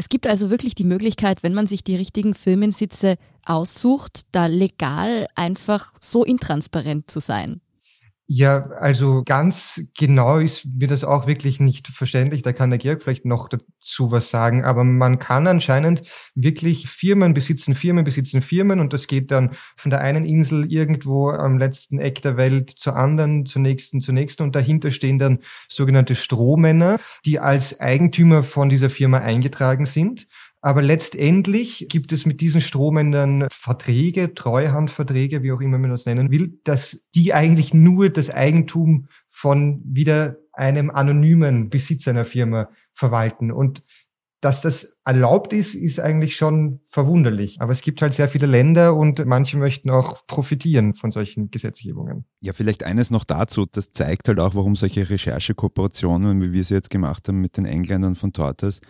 Es 0.00 0.08
gibt 0.08 0.26
also 0.26 0.48
wirklich 0.48 0.74
die 0.74 0.84
Möglichkeit, 0.84 1.42
wenn 1.42 1.52
man 1.52 1.66
sich 1.66 1.84
die 1.84 1.94
richtigen 1.94 2.32
Firmensitze 2.32 3.16
aussucht, 3.44 4.22
da 4.32 4.46
legal 4.46 5.26
einfach 5.34 5.92
so 6.00 6.24
intransparent 6.24 7.10
zu 7.10 7.20
sein. 7.20 7.60
Ja, 8.32 8.68
also 8.78 9.24
ganz 9.24 9.82
genau 9.98 10.38
ist 10.38 10.64
mir 10.64 10.86
das 10.86 11.02
auch 11.02 11.26
wirklich 11.26 11.58
nicht 11.58 11.88
verständlich. 11.88 12.42
Da 12.42 12.52
kann 12.52 12.70
der 12.70 12.78
Georg 12.78 13.02
vielleicht 13.02 13.24
noch 13.24 13.48
dazu 13.48 14.12
was 14.12 14.30
sagen. 14.30 14.62
Aber 14.64 14.84
man 14.84 15.18
kann 15.18 15.48
anscheinend 15.48 16.02
wirklich 16.36 16.86
Firmen 16.88 17.34
besitzen, 17.34 17.74
Firmen 17.74 18.04
besitzen 18.04 18.40
Firmen 18.40 18.78
und 18.78 18.92
das 18.92 19.08
geht 19.08 19.32
dann 19.32 19.50
von 19.74 19.90
der 19.90 20.02
einen 20.02 20.24
Insel 20.24 20.72
irgendwo 20.72 21.30
am 21.30 21.58
letzten 21.58 21.98
Eck 21.98 22.22
der 22.22 22.36
Welt 22.36 22.70
zur 22.70 22.94
anderen, 22.94 23.46
zur 23.46 23.62
nächsten, 23.62 24.00
zur 24.00 24.14
nächsten 24.14 24.44
und 24.44 24.54
dahinter 24.54 24.92
stehen 24.92 25.18
dann 25.18 25.40
sogenannte 25.68 26.14
Strohmänner, 26.14 27.00
die 27.24 27.40
als 27.40 27.80
Eigentümer 27.80 28.44
von 28.44 28.68
dieser 28.68 28.90
Firma 28.90 29.18
eingetragen 29.18 29.86
sind. 29.86 30.28
Aber 30.62 30.82
letztendlich 30.82 31.86
gibt 31.88 32.12
es 32.12 32.26
mit 32.26 32.40
diesen 32.40 32.60
Stromenden 32.60 33.46
Verträge, 33.50 34.34
Treuhandverträge, 34.34 35.42
wie 35.42 35.52
auch 35.52 35.60
immer 35.60 35.78
man 35.78 35.90
das 35.90 36.04
nennen 36.04 36.30
will, 36.30 36.60
dass 36.64 37.08
die 37.14 37.32
eigentlich 37.32 37.72
nur 37.72 38.10
das 38.10 38.30
Eigentum 38.30 39.06
von 39.28 39.82
wieder 39.84 40.36
einem 40.52 40.90
anonymen 40.90 41.70
Besitzer 41.70 42.10
einer 42.10 42.26
Firma 42.26 42.68
verwalten. 42.92 43.50
Und 43.50 43.82
dass 44.40 44.62
das 44.62 44.98
erlaubt 45.04 45.52
ist, 45.52 45.74
ist 45.74 46.00
eigentlich 46.00 46.36
schon 46.36 46.80
verwunderlich. 46.84 47.60
Aber 47.60 47.72
es 47.72 47.82
gibt 47.82 48.00
halt 48.00 48.14
sehr 48.14 48.28
viele 48.28 48.46
Länder 48.46 48.94
und 48.94 49.24
manche 49.26 49.58
möchten 49.58 49.90
auch 49.90 50.26
profitieren 50.26 50.94
von 50.94 51.10
solchen 51.10 51.50
Gesetzgebungen. 51.50 52.24
Ja, 52.40 52.54
vielleicht 52.54 52.82
eines 52.82 53.10
noch 53.10 53.24
dazu. 53.24 53.66
Das 53.70 53.92
zeigt 53.92 54.28
halt 54.28 54.40
auch, 54.40 54.54
warum 54.54 54.76
solche 54.76 55.08
Recherchekooperationen, 55.08 56.40
wie 56.42 56.52
wir 56.52 56.64
sie 56.64 56.74
jetzt 56.74 56.90
gemacht 56.90 57.28
haben 57.28 57.40
mit 57.40 57.58
den 57.58 57.66
Engländern 57.66 58.16
von 58.16 58.32
Tortoise, 58.32 58.80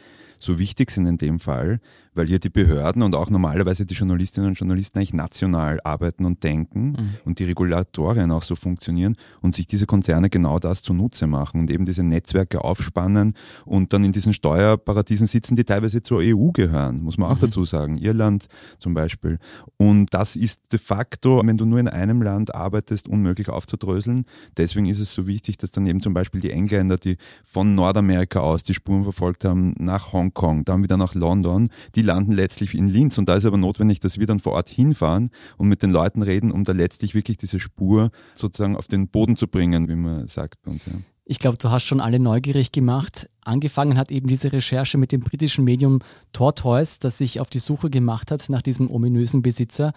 so 0.41 0.59
wichtig 0.59 0.91
sind 0.91 1.07
in 1.07 1.19
dem 1.19 1.39
Fall, 1.39 1.79
weil 2.15 2.27
hier 2.27 2.41
die 2.41 2.49
Behörden 2.49 3.03
und 3.03 3.15
auch 3.15 3.31
normalerweise 3.31 3.87
die 3.87 3.95
Journalistinnen 3.95 4.51
und 4.51 4.59
Journalisten 4.59 4.99
eigentlich 4.99 5.15
national 5.15 5.81
arbeiten 5.85 6.25
und 6.25 6.43
denken 6.43 6.93
mhm. 6.93 7.11
und 7.25 7.39
die 7.39 7.45
Regulatorien 7.45 8.31
auch 8.33 8.43
so 8.43 8.57
funktionieren 8.57 9.17
und 9.43 9.55
sich 9.55 9.67
diese 9.67 9.87
Konzerne 9.87 10.29
genau 10.29 10.59
das 10.59 10.83
zunutze 10.83 11.27
machen 11.27 11.61
und 11.61 11.71
eben 11.71 11.85
diese 11.85 12.03
Netzwerke 12.03 12.65
aufspannen 12.65 13.35
und 13.65 13.93
dann 13.93 14.03
in 14.03 14.13
diesen 14.13 14.33
Steuerparadiesen 14.33 15.27
sitzen, 15.27 15.55
die 15.57 15.65
teilweise 15.65 16.03
zur 16.03 16.21
EU 16.23 16.51
gehören, 16.51 17.03
muss 17.03 17.19
man 17.19 17.31
auch 17.31 17.37
mhm. 17.37 17.47
dazu 17.47 17.65
sagen. 17.65 17.99
Irland 17.99 18.47
zum 18.79 18.95
Beispiel. 18.95 19.39
Und 19.77 20.13
das 20.13 20.37
ist 20.37 20.61
de 20.73 20.81
facto, 20.81 21.43
wenn 21.45 21.59
du 21.59 21.67
nur 21.67 21.79
in 21.79 21.89
einem 21.89 22.23
Land 22.23 22.55
arbeitest, 22.55 23.09
unmöglich 23.09 23.51
aufzudröseln. 23.51 24.25
Deswegen 24.57 24.87
ist 24.87 25.01
es 25.01 25.13
so 25.13 25.27
wichtig, 25.27 25.59
dass 25.59 25.71
dann 25.71 25.87
eben 25.87 26.01
zum 26.01 26.15
Beispiel 26.15 26.41
die 26.41 26.51
Engländer, 26.51 26.97
die 26.97 27.19
von 27.45 27.75
Nordamerika 27.75 28.41
aus 28.41 28.65
die 28.65 28.75
Spuren 28.75 29.05
verfolgt 29.05 29.45
haben, 29.45 29.75
nach 29.79 30.13
Hongkong, 30.13 30.30
dann 30.65 30.83
wieder 30.83 30.97
nach 30.97 31.15
London, 31.15 31.71
die 31.95 32.03
landen 32.03 32.33
letztlich 32.33 32.75
in 32.75 32.89
Linz. 32.89 33.19
Und 33.19 33.29
da 33.29 33.37
ist 33.37 33.45
aber 33.45 33.59
notwendig, 33.59 34.01
dass 34.01 34.19
wir 34.19 34.27
dann 34.27 34.41
vor 34.41 34.53
Ort 34.53 34.69
hinfahren 34.69 35.31
und 35.57 35.69
mit 35.69 35.83
den 35.83 35.91
Leuten 35.91 36.23
reden, 36.23 36.51
um 36.51 36.65
da 36.65 36.73
letztlich 36.73 37.15
wirklich 37.15 37.37
diese 37.37 37.61
Spur 37.61 38.11
sozusagen 38.35 38.77
auf 38.77 38.89
den 38.89 39.09
Boden 39.09 39.37
zu 39.37 39.49
bringen, 39.49 39.89
wie 39.89 39.97
man 39.97 40.27
sagt 40.27 40.63
bei 40.63 40.71
uns. 40.71 40.87
Ja. 40.87 40.93
Ich 41.25 41.39
glaube, 41.39 41.59
du 41.59 41.71
hast 41.71 41.85
schon 41.85 42.01
alle 42.01 42.19
neugierig 42.19 42.73
gemacht. 42.73 43.31
Angefangen 43.43 43.97
hat 43.97 44.11
eben 44.11 44.27
diese 44.27 44.53
Recherche 44.53 44.99
mit 44.99 45.13
dem 45.13 45.21
britischen 45.21 45.65
Medium 45.65 46.01
Tortoise, 46.33 46.99
das 46.99 47.19
sich 47.19 47.39
auf 47.39 47.49
die 47.49 47.61
Suche 47.61 47.89
gemacht 47.89 48.33
hat 48.33 48.49
nach 48.49 48.63
diesem 48.63 48.91
ominösen 48.91 49.41
Besitzer. 49.41 49.93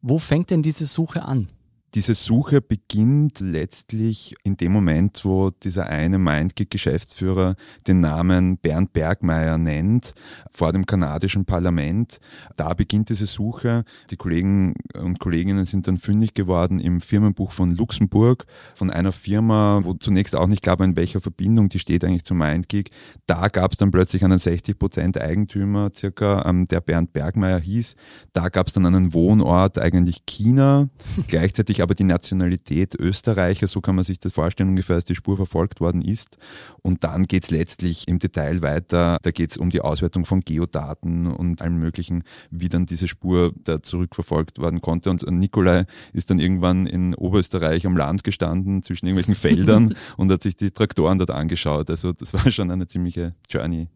Wo 0.00 0.18
fängt 0.18 0.50
denn 0.50 0.62
diese 0.62 0.86
Suche 0.86 1.22
an? 1.22 1.48
Diese 1.94 2.14
Suche 2.14 2.62
beginnt 2.62 3.40
letztlich 3.40 4.34
in 4.44 4.56
dem 4.56 4.72
Moment, 4.72 5.26
wo 5.26 5.50
dieser 5.50 5.88
eine 5.88 6.16
MindGeek-Geschäftsführer 6.16 7.54
den 7.86 8.00
Namen 8.00 8.56
Bernd 8.56 8.94
Bergmeier 8.94 9.58
nennt 9.58 10.14
vor 10.50 10.72
dem 10.72 10.86
kanadischen 10.86 11.44
Parlament. 11.44 12.18
Da 12.56 12.72
beginnt 12.72 13.10
diese 13.10 13.26
Suche. 13.26 13.84
Die 14.10 14.16
Kollegen 14.16 14.72
und 14.94 15.18
Kolleginnen 15.20 15.66
sind 15.66 15.86
dann 15.86 15.98
fündig 15.98 16.32
geworden 16.32 16.80
im 16.80 17.02
Firmenbuch 17.02 17.52
von 17.52 17.76
Luxemburg 17.76 18.46
von 18.74 18.90
einer 18.90 19.12
Firma, 19.12 19.80
wo 19.82 19.92
zunächst 19.92 20.34
auch 20.34 20.46
nicht 20.46 20.62
klar 20.62 20.78
war, 20.78 20.86
in 20.86 20.96
welcher 20.96 21.20
Verbindung 21.20 21.68
die 21.68 21.78
steht 21.78 22.04
eigentlich 22.04 22.24
zu 22.24 22.34
MindGeek. 22.34 22.88
Da 23.26 23.48
gab 23.48 23.72
es 23.72 23.76
dann 23.76 23.90
plötzlich 23.90 24.24
einen 24.24 24.38
60 24.38 24.78
Prozent 24.78 25.20
Eigentümer 25.20 25.90
circa, 25.94 26.48
ähm, 26.48 26.66
der 26.68 26.80
Bernd 26.80 27.12
Bergmeier 27.12 27.60
hieß. 27.60 27.96
Da 28.32 28.48
gab 28.48 28.68
es 28.68 28.72
dann 28.72 28.86
einen 28.86 29.12
Wohnort, 29.12 29.78
eigentlich 29.78 30.24
China. 30.24 30.88
Gleichzeitig 31.28 31.81
aber 31.82 31.94
die 31.94 32.04
Nationalität 32.04 32.94
Österreicher, 32.98 33.66
so 33.66 33.80
kann 33.80 33.94
man 33.94 34.04
sich 34.04 34.20
das 34.20 34.32
vorstellen, 34.32 34.70
ungefähr 34.70 34.96
als 34.96 35.04
die 35.04 35.14
Spur 35.14 35.36
verfolgt 35.36 35.80
worden 35.80 36.02
ist. 36.02 36.38
Und 36.82 37.04
dann 37.04 37.24
geht 37.24 37.44
es 37.44 37.50
letztlich 37.50 38.08
im 38.08 38.18
Detail 38.18 38.62
weiter. 38.62 39.18
Da 39.22 39.30
geht 39.30 39.52
es 39.52 39.56
um 39.56 39.70
die 39.70 39.80
Auswertung 39.80 40.24
von 40.24 40.40
Geodaten 40.40 41.26
und 41.26 41.62
allem 41.62 41.78
Möglichen, 41.78 42.24
wie 42.50 42.68
dann 42.68 42.86
diese 42.86 43.08
Spur 43.08 43.52
da 43.64 43.82
zurückverfolgt 43.82 44.60
werden 44.60 44.80
konnte. 44.80 45.10
Und 45.10 45.22
Nikolai 45.22 45.84
ist 46.12 46.30
dann 46.30 46.38
irgendwann 46.38 46.86
in 46.86 47.14
Oberösterreich 47.14 47.86
am 47.86 47.96
Land 47.96 48.24
gestanden, 48.24 48.82
zwischen 48.82 49.06
irgendwelchen 49.06 49.34
Feldern 49.34 49.94
und 50.16 50.30
hat 50.30 50.42
sich 50.42 50.56
die 50.56 50.70
Traktoren 50.70 51.18
dort 51.18 51.30
angeschaut. 51.30 51.90
Also 51.90 52.12
das 52.12 52.32
war 52.34 52.50
schon 52.50 52.70
eine 52.70 52.86
ziemliche 52.86 53.30
Journey. 53.50 53.88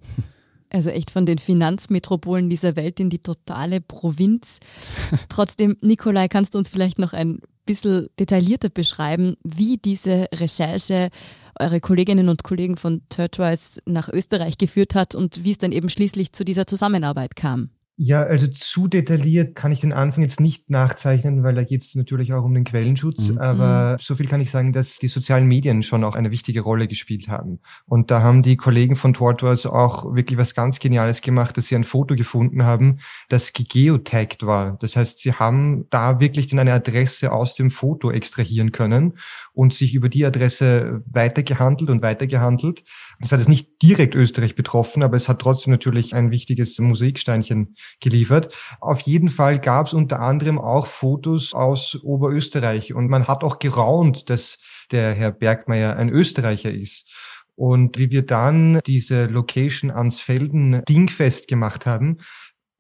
Also 0.71 0.91
echt 0.91 1.11
von 1.11 1.27
den 1.27 1.39
Finanzmetropolen 1.39 2.51
dieser 2.51 2.77
Welt 2.77 2.99
in 3.01 3.11
die 3.11 3.21
totale 3.21 3.81
Provinz. 3.81 4.59
Trotzdem, 5.29 5.77
Nikolai, 5.81 6.29
kannst 6.29 6.55
du 6.55 6.59
uns 6.59 6.69
vielleicht 6.69 6.99
noch 6.99 7.13
ein 7.13 7.41
bisschen 7.67 8.09
detaillierter 8.19 8.69
beschreiben, 8.69 9.37
wie 9.43 9.77
diese 9.77 10.29
Recherche 10.35 11.11
eure 11.59 11.81
Kolleginnen 11.81 12.29
und 12.29 12.45
Kollegen 12.45 12.77
von 12.77 13.03
Turtwise 13.09 13.81
nach 13.87 14.09
Österreich 14.09 14.59
geführt 14.59 14.95
hat 14.95 15.15
und 15.15 15.45
wie 15.45 15.53
es 15.53 15.59
dann 15.59 15.73
eben 15.73 15.89
schließlich 15.89 16.33
zu 16.33 16.45
dieser 16.45 16.67
Zusammenarbeit 16.67 17.37
kam? 17.37 17.71
Ja, 17.99 18.23
also 18.25 18.47
zu 18.47 18.89
detailliert 18.89 19.55
kann 19.55 19.73
ich 19.73 19.81
den 19.81 19.95
Anfang 19.95 20.23
jetzt 20.23 20.39
nicht 20.39 20.69
nachzeichnen, 20.69 21.43
weil 21.43 21.55
da 21.55 21.65
geht 21.65 21.81
es 21.81 21.95
natürlich 21.95 22.35
auch 22.35 22.45
um 22.45 22.53
den 22.53 22.65
Quellenschutz. 22.65 23.31
Mhm. 23.31 23.39
Aber 23.39 23.93
mhm. 23.93 24.03
so 24.03 24.15
viel 24.15 24.27
kann 24.27 24.43
ich 24.43 24.51
sagen, 24.51 24.75
dass 24.75 24.99
die 24.99 25.09
sozialen 25.09 25.47
Medien 25.47 25.83
schon 25.83 26.05
auch 26.05 26.15
eine 26.15 26.31
wichtige 26.31 26.61
Rolle 26.61 26.89
gespielt 26.89 27.29
haben. 27.29 27.61
Und 27.87 28.11
da 28.11 28.21
haben 28.21 28.43
die 28.43 28.59
Kollegen 28.59 28.97
von 28.97 29.15
Tortoise 29.15 29.73
auch 29.73 30.15
wirklich 30.15 30.39
was 30.39 30.55
ganz 30.55 30.79
Geniales 30.79 31.23
gemacht, 31.23 31.57
dass 31.57 31.69
sie 31.69 31.75
ein 31.75 31.85
Foto 31.85 32.17
gefunden 32.17 32.65
haben, 32.65 32.99
das 33.31 33.55
gegeotagged 33.55 34.45
war. 34.45 34.77
Das 34.81 34.95
heißt, 34.95 35.19
sie 35.19 35.33
haben 35.33 35.87
da 35.89 36.21
wirklich 36.21 36.49
dann 36.49 36.59
eine 36.59 36.75
Adresse 36.75 37.33
aus 37.33 37.55
dem 37.55 37.71
Foto 37.71 38.11
extrahieren 38.11 38.73
können 38.73 39.15
und 39.55 39.73
sich 39.73 39.95
über 39.95 40.11
die 40.11 40.27
Adresse 40.27 41.03
weitergehandelt 41.07 41.89
und 41.89 42.03
weitergehandelt. 42.03 42.83
Das 43.21 43.33
hat 43.33 43.41
es 43.41 43.49
nicht 43.49 43.81
direkt 43.83 44.15
Österreich 44.15 44.55
betroffen, 44.55 45.03
aber 45.03 45.17
es 45.17 45.29
hat 45.29 45.41
trotzdem 45.41 45.71
natürlich 45.71 46.15
ein 46.15 46.31
wichtiges 46.31 46.79
Musiksteinchen 46.79 47.75
geliefert. 48.01 48.55
Auf 48.81 49.01
jeden 49.01 49.29
Fall 49.29 49.59
gab 49.59 49.87
es 49.87 49.95
unter 49.95 50.21
anderem 50.21 50.59
auch 50.59 50.87
Fotos 50.87 51.55
aus 51.55 51.99
Oberösterreich 52.03 52.93
und 52.93 53.09
man 53.09 53.27
hat 53.27 53.43
auch 53.43 53.59
geraunt, 53.59 54.29
dass 54.29 54.59
der 54.91 55.15
Herr 55.15 55.33
Bergmeier 55.33 55.97
ein 55.97 56.11
Österreicher 56.11 56.71
ist. 56.71 57.13
Und 57.55 57.99
wie 57.99 58.11
wir 58.11 58.25
dann 58.25 58.81
diese 58.87 59.27
Location 59.27 59.91
ans 59.91 60.21
Felden 60.21 60.83
dingfest 60.87 61.49
gemacht 61.49 61.87
haben, 61.87 62.19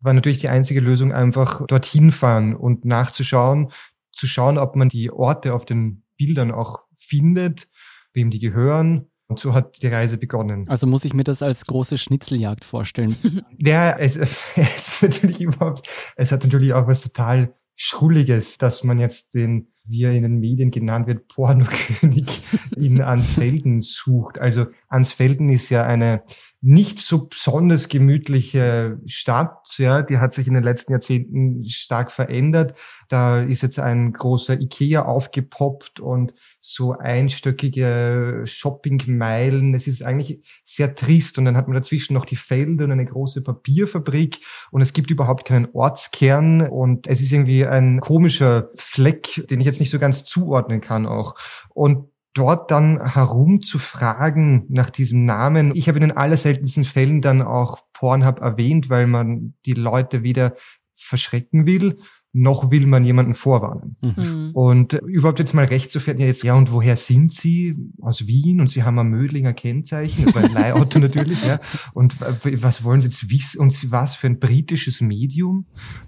war 0.00 0.12
natürlich 0.12 0.38
die 0.38 0.50
einzige 0.50 0.80
Lösung 0.80 1.12
einfach 1.12 1.66
dorthin 1.66 2.12
fahren 2.12 2.54
und 2.54 2.84
nachzuschauen, 2.84 3.70
zu 4.12 4.26
schauen, 4.26 4.58
ob 4.58 4.76
man 4.76 4.90
die 4.90 5.10
Orte 5.10 5.54
auf 5.54 5.64
den 5.64 6.02
Bildern 6.18 6.50
auch 6.50 6.84
findet, 6.94 7.68
wem 8.12 8.30
die 8.30 8.38
gehören 8.38 9.08
und 9.28 9.38
so 9.38 9.54
hat 9.54 9.82
die 9.82 9.88
Reise 9.88 10.18
begonnen. 10.18 10.68
Also 10.68 10.86
muss 10.86 11.04
ich 11.04 11.12
mir 11.12 11.24
das 11.24 11.42
als 11.42 11.64
große 11.64 11.98
Schnitzeljagd 11.98 12.64
vorstellen. 12.64 13.16
ja, 13.58 13.96
es, 13.96 14.16
es 14.16 14.38
ist 14.56 15.02
natürlich 15.02 15.40
überhaupt, 15.40 15.88
es 16.16 16.32
hat 16.32 16.44
natürlich 16.44 16.72
auch 16.72 16.86
was 16.86 17.00
total 17.00 17.52
Schrulliges, 17.74 18.56
dass 18.56 18.84
man 18.84 18.98
jetzt 18.98 19.34
den, 19.34 19.68
wie 19.86 20.04
er 20.04 20.12
in 20.12 20.22
den 20.22 20.38
Medien 20.38 20.70
genannt 20.70 21.06
wird, 21.06 21.28
Pornokönig 21.28 22.42
in 22.76 23.02
Ansfelden 23.02 23.82
sucht. 23.82 24.38
Also 24.38 24.66
Ansfelden 24.88 25.50
ist 25.50 25.68
ja 25.68 25.84
eine 25.84 26.22
nicht 26.62 26.98
so 26.98 27.26
besonders 27.26 27.88
gemütliche 27.88 28.98
Stadt, 29.06 29.68
ja, 29.78 30.02
die 30.02 30.18
hat 30.18 30.32
sich 30.32 30.48
in 30.48 30.54
den 30.54 30.62
letzten 30.62 30.92
Jahrzehnten 30.92 31.64
stark 31.66 32.10
verändert. 32.10 32.76
Da 33.08 33.42
ist 33.42 33.62
jetzt 33.62 33.78
ein 33.78 34.12
großer 34.12 34.60
Ikea 34.60 35.04
aufgepoppt 35.04 36.00
und 36.00 36.34
so 36.60 36.92
einstöckige 36.92 38.42
Shoppingmeilen. 38.44 39.74
Es 39.74 39.86
ist 39.86 40.02
eigentlich 40.02 40.42
sehr 40.64 40.94
trist 40.94 41.38
und 41.38 41.44
dann 41.44 41.56
hat 41.56 41.68
man 41.68 41.76
dazwischen 41.76 42.14
noch 42.14 42.24
die 42.24 42.36
Felder 42.36 42.84
und 42.84 42.92
eine 42.92 43.04
große 43.04 43.42
Papierfabrik 43.42 44.40
und 44.70 44.80
es 44.80 44.92
gibt 44.92 45.10
überhaupt 45.10 45.46
keinen 45.46 45.68
Ortskern 45.72 46.62
und 46.62 47.06
es 47.06 47.20
ist 47.20 47.32
irgendwie 47.32 47.66
ein 47.66 48.00
komischer 48.00 48.70
Fleck, 48.74 49.46
den 49.50 49.60
ich 49.60 49.66
jetzt 49.66 49.80
nicht 49.80 49.90
so 49.90 49.98
ganz 49.98 50.24
zuordnen 50.24 50.80
kann 50.80 51.06
auch. 51.06 51.34
Und 51.74 52.08
dort 52.36 52.70
dann 52.70 53.14
herum 53.14 53.62
zu 53.62 53.78
fragen 53.78 54.66
nach 54.68 54.90
diesem 54.90 55.24
Namen. 55.24 55.72
Ich 55.74 55.88
habe 55.88 55.98
in 55.98 56.08
den 56.08 56.16
allerseltensten 56.16 56.84
Fällen 56.84 57.22
dann 57.22 57.40
auch 57.40 57.78
Pornhub 57.94 58.40
erwähnt, 58.40 58.90
weil 58.90 59.06
man 59.06 59.54
die 59.64 59.72
Leute 59.72 60.22
weder 60.22 60.54
verschrecken 60.92 61.66
will, 61.66 61.98
noch 62.32 62.70
will 62.70 62.86
man 62.86 63.02
jemanden 63.04 63.32
vorwarnen. 63.32 63.96
Mhm. 64.02 64.14
mhm. 64.16 64.50
Und 64.52 64.92
überhaupt 64.92 65.38
jetzt 65.38 65.54
mal 65.54 65.64
recht 65.64 65.90
zu 65.90 66.06
werden, 66.06 66.18
ja, 66.20 66.26
jetzt, 66.26 66.42
ja, 66.42 66.54
und 66.54 66.70
woher 66.70 66.96
sind 66.96 67.32
Sie? 67.32 67.74
Aus 68.02 68.26
Wien 68.26 68.60
und 68.60 68.68
Sie 68.68 68.82
haben 68.82 68.98
ein 68.98 69.08
Mödlinger 69.08 69.54
Kennzeichen, 69.54 70.26
das 70.26 70.34
war 70.34 70.44
ein 70.44 70.52
Leihauto 70.52 70.98
natürlich, 71.00 71.42
ja. 71.44 71.60
Und 71.94 72.16
was 72.20 72.84
wollen 72.84 73.00
Sie 73.00 73.08
jetzt 73.08 73.30
wissen? 73.30 73.60
Und 73.60 73.90
was 73.90 74.16
für 74.16 74.26
ein 74.26 74.38
britisches 74.38 75.00
Medium? 75.00 75.66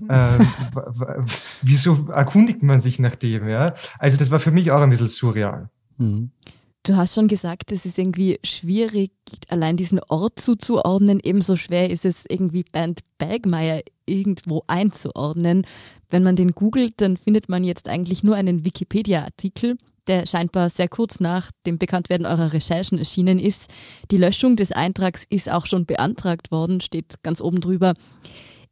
Äh, 0.09 0.39
wieso 1.63 2.09
erkundigt 2.11 2.63
man 2.63 2.83
sich 2.83 2.99
nach 2.99 3.15
dem, 3.15 3.49
ja? 3.49 3.75
Also 3.99 4.19
das 4.19 4.31
war 4.31 4.41
für 4.41 4.51
mich 4.51 4.71
auch 4.71 4.83
ein 4.83 4.91
bisschen 4.91 5.09
surreal. 5.09 5.71
Mhm. 5.99 6.31
Du 6.85 6.97
hast 6.97 7.15
schon 7.15 7.29
gesagt, 7.29 7.71
es 7.73 7.85
ist 7.85 7.99
irgendwie 7.99 8.39
schwierig, 8.45 9.11
allein 9.49 9.77
diesen 9.77 10.01
Ort 10.09 10.41
zuzuordnen. 10.41 11.21
Ebenso 11.23 11.57
schwer 11.57 11.91
ist 11.91 12.05
es 12.07 12.25
irgendwie 12.27 12.63
Bernd 12.63 13.01
Bergmeier 13.19 13.83
irgendwo 14.07 14.63
einzuordnen. 14.69 15.67
Wenn 16.09 16.23
man 16.23 16.37
den 16.37 16.53
googelt, 16.53 16.95
dann 16.97 17.19
findet 17.19 17.49
man 17.51 17.63
jetzt 17.63 17.89
eigentlich 17.89 18.23
nur 18.23 18.37
einen 18.37 18.65
Wikipedia-Artikel, 18.65 19.77
der 20.07 20.25
scheinbar 20.25 20.71
sehr 20.71 20.89
kurz 20.89 21.21
nach 21.21 21.51
dem 21.67 21.77
Bekanntwerden 21.77 22.27
eurer 22.27 22.55
Recherchen 22.55 22.97
erschienen 22.97 23.39
ist. 23.39 23.69
Die 24.11 24.17
Löschung 24.17 24.57
des 24.57 24.73
Eintrags 24.73 25.25
ist 25.29 25.51
auch 25.51 25.67
schon 25.67 25.85
beantragt 25.85 26.51
worden, 26.51 26.81
steht 26.81 27.23
ganz 27.23 27.43
oben 27.43 27.61
drüber. 27.61 27.93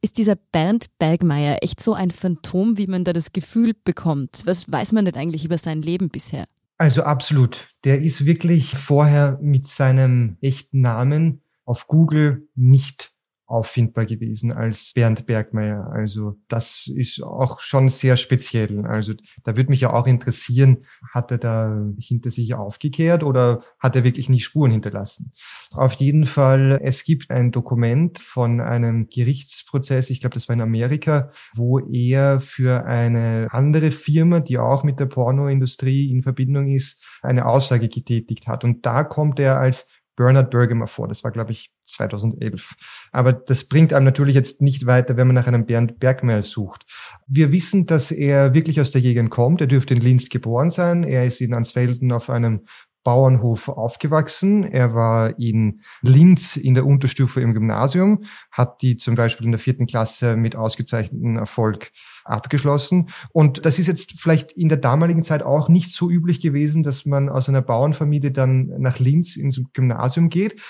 Ist 0.00 0.16
dieser 0.16 0.37
Bernd 0.37 0.87
Bergmeier 0.99 1.59
echt 1.61 1.83
so 1.83 1.92
ein 1.92 2.11
Phantom, 2.11 2.78
wie 2.78 2.87
man 2.87 3.04
da 3.04 3.12
das 3.12 3.33
Gefühl 3.33 3.75
bekommt? 3.85 4.42
Was 4.47 4.71
weiß 4.71 4.92
man 4.92 5.04
denn 5.04 5.16
eigentlich 5.16 5.45
über 5.45 5.58
sein 5.58 5.82
Leben 5.82 6.08
bisher? 6.08 6.47
Also 6.78 7.02
absolut. 7.04 7.69
Der 7.84 8.02
ist 8.02 8.26
wirklich 8.26 8.76
vorher 8.76 9.39
mit 9.41 9.67
seinem 9.67 10.36
echten 10.41 10.82
Namen 10.82 11.43
auf 11.65 11.86
Google 11.86 12.49
nicht 12.54 13.12
auffindbar 13.47 14.06
gewesen 14.06 14.52
als 14.52 14.93
Bernd 14.95 15.26
Bergmeier. 15.26 15.89
Also 15.93 16.37
das 16.49 16.91
ist 16.93 17.23
auch 17.23 17.61
schon 17.61 17.89
sehr 17.89 18.17
speziell. 18.17 18.85
Also 18.87 19.13
da 19.45 19.56
würde 19.56 19.71
mich 19.71 19.80
ja 19.80 19.93
auch 19.93 20.06
interessieren, 20.06 20.78
hat 21.13 21.30
er 21.30 21.39
da 21.39 21.87
hinter 21.99 22.30
sich 22.30 22.54
aufgekehrt 22.54 23.23
oder 23.23 23.61
hat 23.78 23.95
er 23.95 24.04
wirklich 24.04 24.28
nie 24.28 24.41
Spuren 24.41 24.73
hinterlassen? 24.73 25.30
Auf 25.73 25.93
jeden 25.95 26.26
Fall, 26.26 26.80
es 26.82 27.04
gibt 27.04 27.30
ein 27.30 27.52
Dokument 27.52 28.19
von 28.19 28.61
einem 28.61 29.09
Gerichtsprozess, 29.09 30.11
ich 30.11 30.21
glaube, 30.21 30.35
das 30.35 30.49
war 30.49 30.54
in 30.54 30.63
Amerika, 30.63 31.30
wo 31.54 31.78
er 31.78 32.41
für 32.41 32.85
eine 32.85 33.47
andere 33.50 33.93
Firma, 33.93 34.41
die 34.41 34.59
auch 34.59 34.82
mit 34.82 34.99
der 34.99 35.06
Pornoindustrie 35.06 36.11
in 36.11 36.23
Verbindung 36.23 36.69
ist, 36.69 37.04
eine 37.23 37.47
Aussage 37.47 37.89
getätigt 37.89 38.49
hat. 38.49 38.65
Und 38.65 38.87
da 38.87 39.04
kommt 39.04 39.39
er 39.39 39.59
als 39.59 39.89
Bernard 40.17 40.50
Bergemer 40.50 40.87
vor. 40.87 41.07
Das 41.09 41.23
war, 41.23 41.31
glaube 41.31 41.52
ich, 41.52 41.71
2011. 41.83 42.75
Aber 43.13 43.33
das 43.33 43.65
bringt 43.65 43.93
einem 43.93 44.07
natürlich 44.07 44.35
jetzt 44.35 44.63
nicht 44.63 44.87
weiter, 44.87 45.17
wenn 45.17 45.26
man 45.26 45.35
nach 45.35 45.47
einem 45.47 45.67
Bernd 45.67 46.00
Bergmeier 46.00 46.43
sucht. 46.43 46.85
Wir 47.26 47.52
wissen, 47.52 47.87
dass 47.87 48.11
er 48.11 48.55
wirklich 48.55 48.81
aus 48.81 48.91
der 48.91 49.02
Gegend 49.02 49.31
kommt. 49.31 49.61
Er 49.61 49.67
dürfte 49.67 49.95
in 49.95 50.00
Linz 50.00 50.29
geboren 50.29 50.71
sein. 50.71 51.05
Er 51.05 51.26
ist 51.26 51.41
in 51.41 51.55
Ansfelden 51.55 52.11
auf 52.13 52.31
einem 52.31 52.63
Bauernhof 53.06 53.69
aufgewachsen. 53.69 54.64
Er 54.64 54.92
war 54.92 55.38
in 55.38 55.80
Linz 56.02 56.56
in 56.56 56.75
der 56.75 56.84
Unterstufe 56.84 57.40
im 57.40 57.54
Gymnasium, 57.54 58.25
hat 58.50 58.82
die 58.82 58.97
zum 58.97 59.14
Beispiel 59.14 59.47
in 59.47 59.52
der 59.52 59.60
vierten 59.60 59.86
Klasse 59.86 60.36
mit 60.36 60.56
ausgezeichnetem 60.56 61.38
Erfolg 61.38 61.92
abgeschlossen. 62.25 63.08
Und 63.32 63.64
das 63.64 63.78
ist 63.78 63.86
jetzt 63.86 64.21
vielleicht 64.21 64.50
in 64.54 64.69
der 64.69 64.78
damaligen 64.78 65.23
Zeit 65.23 65.45
auch 65.45 65.69
nicht 65.69 65.92
so 65.92 66.10
üblich 66.10 66.40
gewesen, 66.40 66.82
dass 66.82 67.06
man 67.06 67.28
aus 67.28 67.49
einer 67.49 67.62
Bauernfamilie 67.62 68.32
dann 68.32 68.73
nach 68.76 68.99
Linz 68.99 69.36
ins 69.36 69.62
Gymnasium 69.73 70.28
geht. 70.28 70.60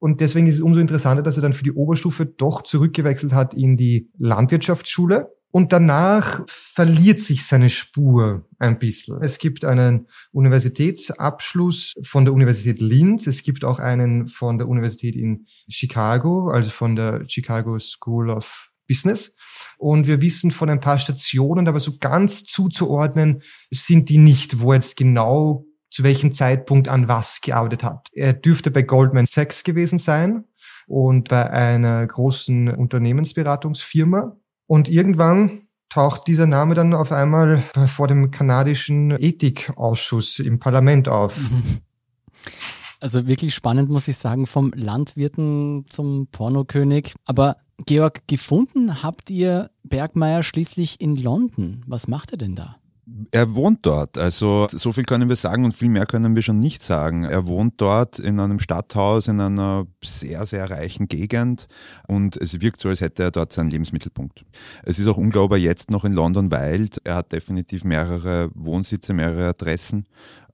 Und 0.00 0.20
deswegen 0.20 0.48
ist 0.48 0.56
es 0.56 0.62
umso 0.62 0.80
interessanter, 0.80 1.22
dass 1.22 1.36
er 1.36 1.42
dann 1.42 1.52
für 1.52 1.62
die 1.62 1.74
Oberstufe 1.74 2.26
doch 2.26 2.62
zurückgewechselt 2.62 3.32
hat 3.32 3.54
in 3.54 3.76
die 3.76 4.10
Landwirtschaftsschule 4.18 5.30
und 5.54 5.72
danach 5.72 6.42
verliert 6.48 7.20
sich 7.20 7.46
seine 7.46 7.70
Spur 7.70 8.44
ein 8.58 8.76
bisschen. 8.80 9.22
Es 9.22 9.38
gibt 9.38 9.64
einen 9.64 10.08
Universitätsabschluss 10.32 11.94
von 12.02 12.24
der 12.24 12.34
Universität 12.34 12.80
Linz. 12.80 13.28
Es 13.28 13.44
gibt 13.44 13.64
auch 13.64 13.78
einen 13.78 14.26
von 14.26 14.58
der 14.58 14.66
Universität 14.66 15.14
in 15.14 15.46
Chicago, 15.68 16.48
also 16.48 16.70
von 16.70 16.96
der 16.96 17.22
Chicago 17.28 17.78
School 17.78 18.30
of 18.30 18.72
Business. 18.88 19.36
Und 19.78 20.08
wir 20.08 20.20
wissen 20.20 20.50
von 20.50 20.68
ein 20.68 20.80
paar 20.80 20.98
Stationen, 20.98 21.68
aber 21.68 21.78
so 21.78 21.98
ganz 22.00 22.42
zuzuordnen 22.42 23.40
sind 23.70 24.08
die 24.08 24.18
nicht, 24.18 24.58
wo 24.58 24.74
jetzt 24.74 24.96
genau 24.96 25.66
zu 25.88 26.02
welchem 26.02 26.32
Zeitpunkt 26.32 26.88
an 26.88 27.06
was 27.06 27.40
gearbeitet 27.40 27.84
hat. 27.84 28.08
Er 28.12 28.32
dürfte 28.32 28.72
bei 28.72 28.82
Goldman 28.82 29.26
Sachs 29.26 29.62
gewesen 29.62 30.00
sein 30.00 30.46
und 30.88 31.28
bei 31.28 31.48
einer 31.48 32.04
großen 32.04 32.74
Unternehmensberatungsfirma. 32.74 34.36
Und 34.66 34.88
irgendwann 34.88 35.50
taucht 35.88 36.26
dieser 36.26 36.46
Name 36.46 36.74
dann 36.74 36.94
auf 36.94 37.12
einmal 37.12 37.58
vor 37.86 38.08
dem 38.08 38.30
kanadischen 38.30 39.10
Ethikausschuss 39.12 40.38
im 40.38 40.58
Parlament 40.58 41.08
auf. 41.08 41.38
Also 43.00 43.26
wirklich 43.26 43.54
spannend, 43.54 43.90
muss 43.90 44.08
ich 44.08 44.16
sagen, 44.16 44.46
vom 44.46 44.72
Landwirten 44.74 45.84
zum 45.90 46.28
Pornokönig. 46.28 47.12
Aber 47.26 47.58
Georg, 47.84 48.26
gefunden 48.28 49.02
habt 49.02 49.28
ihr 49.30 49.70
Bergmeier 49.82 50.42
schließlich 50.42 51.00
in 51.00 51.16
London. 51.16 51.84
Was 51.86 52.08
macht 52.08 52.32
er 52.32 52.38
denn 52.38 52.54
da? 52.54 52.76
Er 53.32 53.54
wohnt 53.54 53.84
dort, 53.84 54.16
also 54.16 54.66
so 54.70 54.92
viel 54.92 55.04
können 55.04 55.28
wir 55.28 55.36
sagen 55.36 55.66
und 55.66 55.74
viel 55.74 55.90
mehr 55.90 56.06
können 56.06 56.34
wir 56.34 56.40
schon 56.42 56.58
nicht 56.58 56.82
sagen. 56.82 57.24
Er 57.24 57.46
wohnt 57.46 57.74
dort 57.76 58.18
in 58.18 58.40
einem 58.40 58.60
Stadthaus 58.60 59.28
in 59.28 59.40
einer 59.40 59.86
sehr, 60.02 60.46
sehr 60.46 60.70
reichen 60.70 61.06
Gegend 61.08 61.66
und 62.08 62.36
es 62.38 62.60
wirkt 62.62 62.80
so, 62.80 62.88
als 62.88 63.02
hätte 63.02 63.22
er 63.22 63.30
dort 63.30 63.52
seinen 63.52 63.70
Lebensmittelpunkt. 63.70 64.44
Es 64.84 64.98
ist 64.98 65.06
auch 65.06 65.18
unglaublich 65.18 65.62
jetzt 65.62 65.90
noch 65.90 66.06
in 66.06 66.14
London 66.14 66.50
weilt. 66.50 66.98
Er 67.04 67.16
hat 67.16 67.32
definitiv 67.32 67.84
mehrere 67.84 68.50
Wohnsitze, 68.54 69.12
mehrere 69.12 69.48
Adressen. 69.48 70.06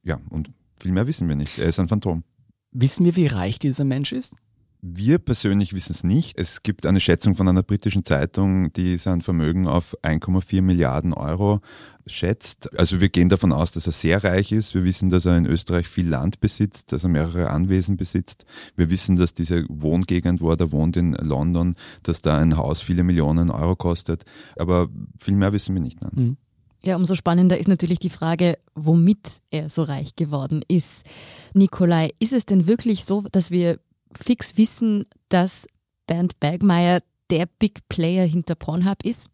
Ja, 0.02 0.18
und 0.28 0.50
viel 0.80 0.90
mehr 0.90 1.06
wissen 1.06 1.28
wir 1.28 1.36
nicht. 1.36 1.58
Er 1.58 1.66
ist 1.66 1.78
ein 1.78 1.88
Phantom. 1.88 2.24
Wissen 2.72 3.04
wir, 3.04 3.14
wie 3.14 3.26
reich 3.28 3.60
dieser 3.60 3.84
Mensch 3.84 4.12
ist? 4.12 4.34
Wir 4.82 5.18
persönlich 5.18 5.74
wissen 5.74 5.92
es 5.92 6.04
nicht. 6.04 6.38
Es 6.38 6.62
gibt 6.62 6.86
eine 6.86 7.00
Schätzung 7.00 7.34
von 7.34 7.46
einer 7.46 7.62
britischen 7.62 8.04
Zeitung, 8.04 8.72
die 8.72 8.96
sein 8.96 9.20
Vermögen 9.20 9.68
auf 9.68 9.94
1,4 10.02 10.62
Milliarden 10.62 11.12
Euro 11.12 11.60
schätzt. 12.06 12.78
Also 12.78 12.98
wir 12.98 13.10
gehen 13.10 13.28
davon 13.28 13.52
aus, 13.52 13.72
dass 13.72 13.86
er 13.86 13.92
sehr 13.92 14.24
reich 14.24 14.52
ist. 14.52 14.74
Wir 14.74 14.84
wissen, 14.84 15.10
dass 15.10 15.26
er 15.26 15.36
in 15.36 15.44
Österreich 15.44 15.86
viel 15.86 16.08
Land 16.08 16.40
besitzt, 16.40 16.92
dass 16.92 17.04
er 17.04 17.10
mehrere 17.10 17.50
Anwesen 17.50 17.98
besitzt. 17.98 18.46
Wir 18.74 18.88
wissen, 18.88 19.16
dass 19.16 19.34
diese 19.34 19.66
Wohngegend, 19.68 20.40
wo 20.40 20.50
er 20.50 20.56
da 20.56 20.72
wohnt 20.72 20.96
in 20.96 21.12
London, 21.12 21.76
dass 22.02 22.22
da 22.22 22.38
ein 22.38 22.56
Haus 22.56 22.80
viele 22.80 23.02
Millionen 23.02 23.50
Euro 23.50 23.76
kostet. 23.76 24.24
Aber 24.56 24.88
viel 25.18 25.34
mehr 25.34 25.52
wissen 25.52 25.74
wir 25.74 25.82
nicht. 25.82 25.98
Mhm. 26.14 26.38
Ja, 26.82 26.96
umso 26.96 27.14
spannender 27.14 27.58
ist 27.58 27.68
natürlich 27.68 27.98
die 27.98 28.08
Frage, 28.08 28.56
womit 28.74 29.42
er 29.50 29.68
so 29.68 29.82
reich 29.82 30.16
geworden 30.16 30.64
ist. 30.66 31.04
Nikolai, 31.52 32.08
ist 32.18 32.32
es 32.32 32.46
denn 32.46 32.66
wirklich 32.66 33.04
so, 33.04 33.24
dass 33.30 33.50
wir 33.50 33.78
fix 34.18 34.56
wissen, 34.56 35.06
dass 35.28 35.66
Bernd 36.06 36.40
Bergmeier 36.40 37.02
der 37.30 37.46
Big 37.46 37.88
Player 37.88 38.26
hinter 38.26 38.54
Pornhub 38.54 39.04
ist? 39.04 39.30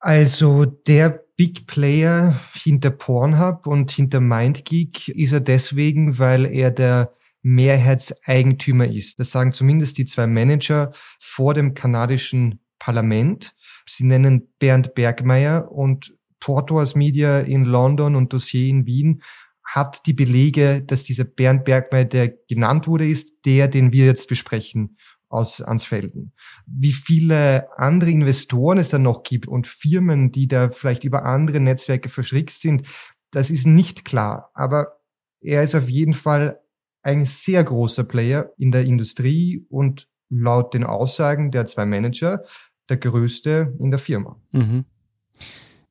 Also 0.00 0.64
der 0.64 1.24
Big 1.36 1.66
Player 1.66 2.38
hinter 2.54 2.90
Pornhub 2.90 3.66
und 3.66 3.90
hinter 3.90 4.20
MindGeek 4.20 5.08
ist 5.08 5.32
er 5.32 5.40
deswegen, 5.40 6.18
weil 6.18 6.46
er 6.46 6.70
der 6.70 7.12
Mehrheitseigentümer 7.42 8.86
ist. 8.86 9.18
Das 9.18 9.30
sagen 9.30 9.52
zumindest 9.52 9.98
die 9.98 10.06
zwei 10.06 10.26
Manager 10.26 10.92
vor 11.18 11.54
dem 11.54 11.74
kanadischen 11.74 12.60
Parlament. 12.78 13.54
Sie 13.86 14.04
nennen 14.04 14.48
Bernd 14.58 14.94
Bergmeier 14.94 15.70
und 15.70 16.16
Tortoise 16.40 16.96
Media 16.96 17.40
in 17.40 17.64
London 17.64 18.16
und 18.16 18.32
Dossier 18.32 18.68
in 18.68 18.86
Wien 18.86 19.22
hat 19.64 20.06
die 20.06 20.12
Belege, 20.12 20.82
dass 20.82 21.04
dieser 21.04 21.24
Bernd 21.24 21.64
Bergmeier, 21.64 22.04
der 22.04 22.28
genannt 22.48 22.86
wurde, 22.86 23.08
ist 23.08 23.44
der, 23.46 23.68
den 23.68 23.92
wir 23.92 24.06
jetzt 24.06 24.28
besprechen 24.28 24.96
aus 25.28 25.62
Ansfelden. 25.62 26.32
Wie 26.66 26.92
viele 26.92 27.66
andere 27.78 28.10
Investoren 28.10 28.78
es 28.78 28.90
dann 28.90 29.02
noch 29.02 29.22
gibt 29.22 29.48
und 29.48 29.66
Firmen, 29.66 30.30
die 30.30 30.46
da 30.46 30.68
vielleicht 30.68 31.04
über 31.04 31.24
andere 31.24 31.58
Netzwerke 31.58 32.10
verschrickt 32.10 32.50
sind, 32.50 32.82
das 33.30 33.50
ist 33.50 33.66
nicht 33.66 34.04
klar. 34.04 34.50
Aber 34.52 35.00
er 35.40 35.62
ist 35.62 35.74
auf 35.74 35.88
jeden 35.88 36.14
Fall 36.14 36.60
ein 37.02 37.24
sehr 37.24 37.64
großer 37.64 38.04
Player 38.04 38.52
in 38.58 38.70
der 38.70 38.84
Industrie 38.84 39.66
und 39.70 40.08
laut 40.28 40.74
den 40.74 40.84
Aussagen 40.84 41.50
der 41.50 41.66
zwei 41.66 41.86
Manager 41.86 42.44
der 42.88 42.96
größte 42.98 43.74
in 43.80 43.90
der 43.90 43.98
Firma. 43.98 44.40
Mhm. 44.50 44.84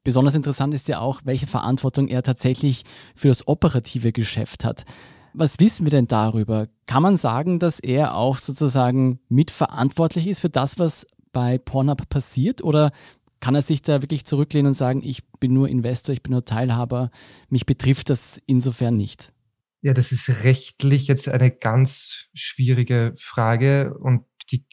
Besonders 0.04 0.36
interessant 0.36 0.74
ist 0.74 0.88
ja 0.88 1.00
auch, 1.00 1.22
welche 1.26 1.48
Verantwortung 1.48 2.08
er 2.08 2.24
tatsächlich 2.24 2.84
für 3.16 3.28
das 3.28 3.48
operative 3.48 4.12
Geschäft 4.12 4.66
hat. 4.66 4.86
Was 5.34 5.60
wissen 5.60 5.86
wir 5.86 5.92
denn 5.92 6.08
darüber? 6.08 6.68
Kann 6.88 7.04
man 7.04 7.18
sagen, 7.18 7.60
dass 7.60 7.80
er 7.80 8.16
auch 8.16 8.38
sozusagen 8.38 9.20
mitverantwortlich 9.30 10.28
ist 10.28 10.42
für 10.42 10.50
das, 10.50 10.80
was 10.80 11.06
bei 11.32 11.58
Pornhub 11.58 12.10
passiert? 12.10 12.64
Oder 12.64 12.92
kann 13.40 13.56
er 13.56 13.62
sich 13.62 13.82
da 13.82 14.02
wirklich 14.02 14.26
zurücklehnen 14.26 14.68
und 14.68 14.74
sagen, 14.74 15.02
ich 15.04 15.24
bin 15.40 15.54
nur 15.54 15.70
Investor, 15.70 16.14
ich 16.14 16.24
bin 16.24 16.32
nur 16.32 16.46
Teilhaber, 16.46 17.12
mich 17.50 17.66
betrifft 17.66 18.10
das 18.10 18.42
insofern 18.46 18.98
nicht? 18.98 19.34
Ja, 19.82 19.94
das 19.94 20.12
ist 20.12 20.44
rechtlich 20.44 21.08
jetzt 21.08 21.28
eine 21.28 21.50
ganz 21.50 22.26
schwierige 22.34 23.14
Frage 23.18 23.98
und 23.98 24.26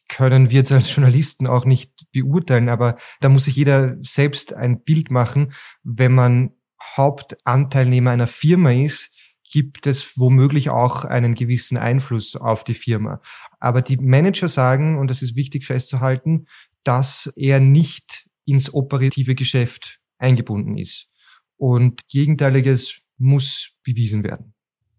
können 0.09 0.51
wir 0.51 0.57
jetzt 0.57 0.73
als 0.73 0.95
Journalisten 0.95 1.47
auch 1.47 1.65
nicht 1.65 2.11
beurteilen, 2.13 2.69
aber 2.69 2.97
da 3.21 3.29
muss 3.29 3.45
sich 3.45 3.57
jeder 3.57 3.97
selbst 4.01 4.53
ein 4.55 4.83
Bild 4.83 5.11
machen. 5.11 5.53
Wenn 5.83 6.15
man 6.15 6.53
Hauptanteilnehmer 6.97 8.11
einer 8.11 8.27
Firma 8.27 8.73
ist, 8.73 9.11
gibt 9.51 9.87
es 9.87 10.19
womöglich 10.19 10.71
auch 10.71 11.05
einen 11.05 11.35
gewissen 11.35 11.79
Einfluss 11.79 12.37
auf 12.37 12.65
die 12.65 12.75
Firma. 12.75 13.21
Aber 13.61 13.83
die 13.83 13.97
Manager 13.97 14.49
sagen, 14.49 14.99
und 14.99 15.11
das 15.11 15.23
ist 15.23 15.37
wichtig 15.37 15.65
festzuhalten, 15.65 16.47
dass 16.85 17.33
er 17.37 17.61
nicht 17.61 18.27
ins 18.45 18.73
operative 18.73 19.35
Geschäft 19.35 20.01
eingebunden 20.19 20.77
ist. 20.79 21.09
Und 21.57 22.09
Gegenteiliges 22.09 23.03
muss 23.19 23.73
bewiesen 23.85 24.23
werden. 24.23 24.55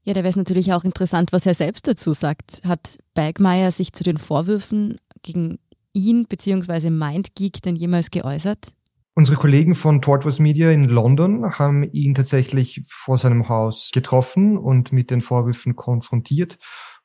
Ja, 0.10 0.16
da 0.16 0.22
wäre 0.22 0.30
es 0.30 0.36
natürlich 0.36 0.74
auch 0.74 0.86
interessant, 0.86 1.32
was 1.34 1.46
er 1.46 1.54
selbst 1.54 1.88
dazu 1.88 2.14
sagt. 2.14 2.62
Hat 2.66 2.98
Bergmeier 3.14 3.70
sich 3.72 3.94
zu 3.94 4.04
den 4.04 4.18
Vorwürfen 4.18 4.98
gegen 5.22 5.60
ihn 5.94 6.26
bzw. 6.28 6.90
MindGeek 6.90 7.62
denn 7.62 7.76
jemals 7.76 8.10
geäußert? 8.10 8.74
Unsere 9.14 9.38
Kollegen 9.38 9.76
von 9.76 10.02
Tortoise 10.02 10.42
Media 10.42 10.72
in 10.72 10.86
London 10.86 11.60
haben 11.60 11.84
ihn 11.84 12.16
tatsächlich 12.16 12.82
vor 12.88 13.20
seinem 13.20 13.50
Haus 13.50 13.92
getroffen 13.94 14.58
und 14.58 14.92
mit 14.92 15.12
den 15.12 15.22
Vorwürfen 15.22 15.76
konfrontiert. 15.76 16.58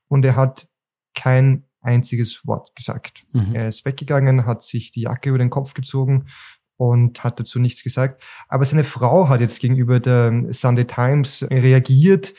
Und 0.08 0.24
er 0.24 0.36
hat 0.36 0.66
kein 1.14 1.64
einziges 1.82 2.46
Wort 2.46 2.74
gesagt. 2.74 3.24
Mhm. 3.32 3.54
Er 3.54 3.68
ist 3.68 3.84
weggegangen, 3.84 4.46
hat 4.46 4.62
sich 4.62 4.92
die 4.92 5.02
Jacke 5.02 5.28
über 5.28 5.38
den 5.38 5.50
Kopf 5.50 5.74
gezogen 5.74 6.24
und 6.78 7.22
hat 7.22 7.38
dazu 7.38 7.58
nichts 7.58 7.82
gesagt. 7.82 8.22
Aber 8.48 8.64
seine 8.64 8.82
Frau 8.82 9.28
hat 9.28 9.42
jetzt 9.42 9.60
gegenüber 9.60 10.00
der 10.00 10.46
Sunday 10.52 10.86
Times 10.86 11.46
reagiert 11.50 12.32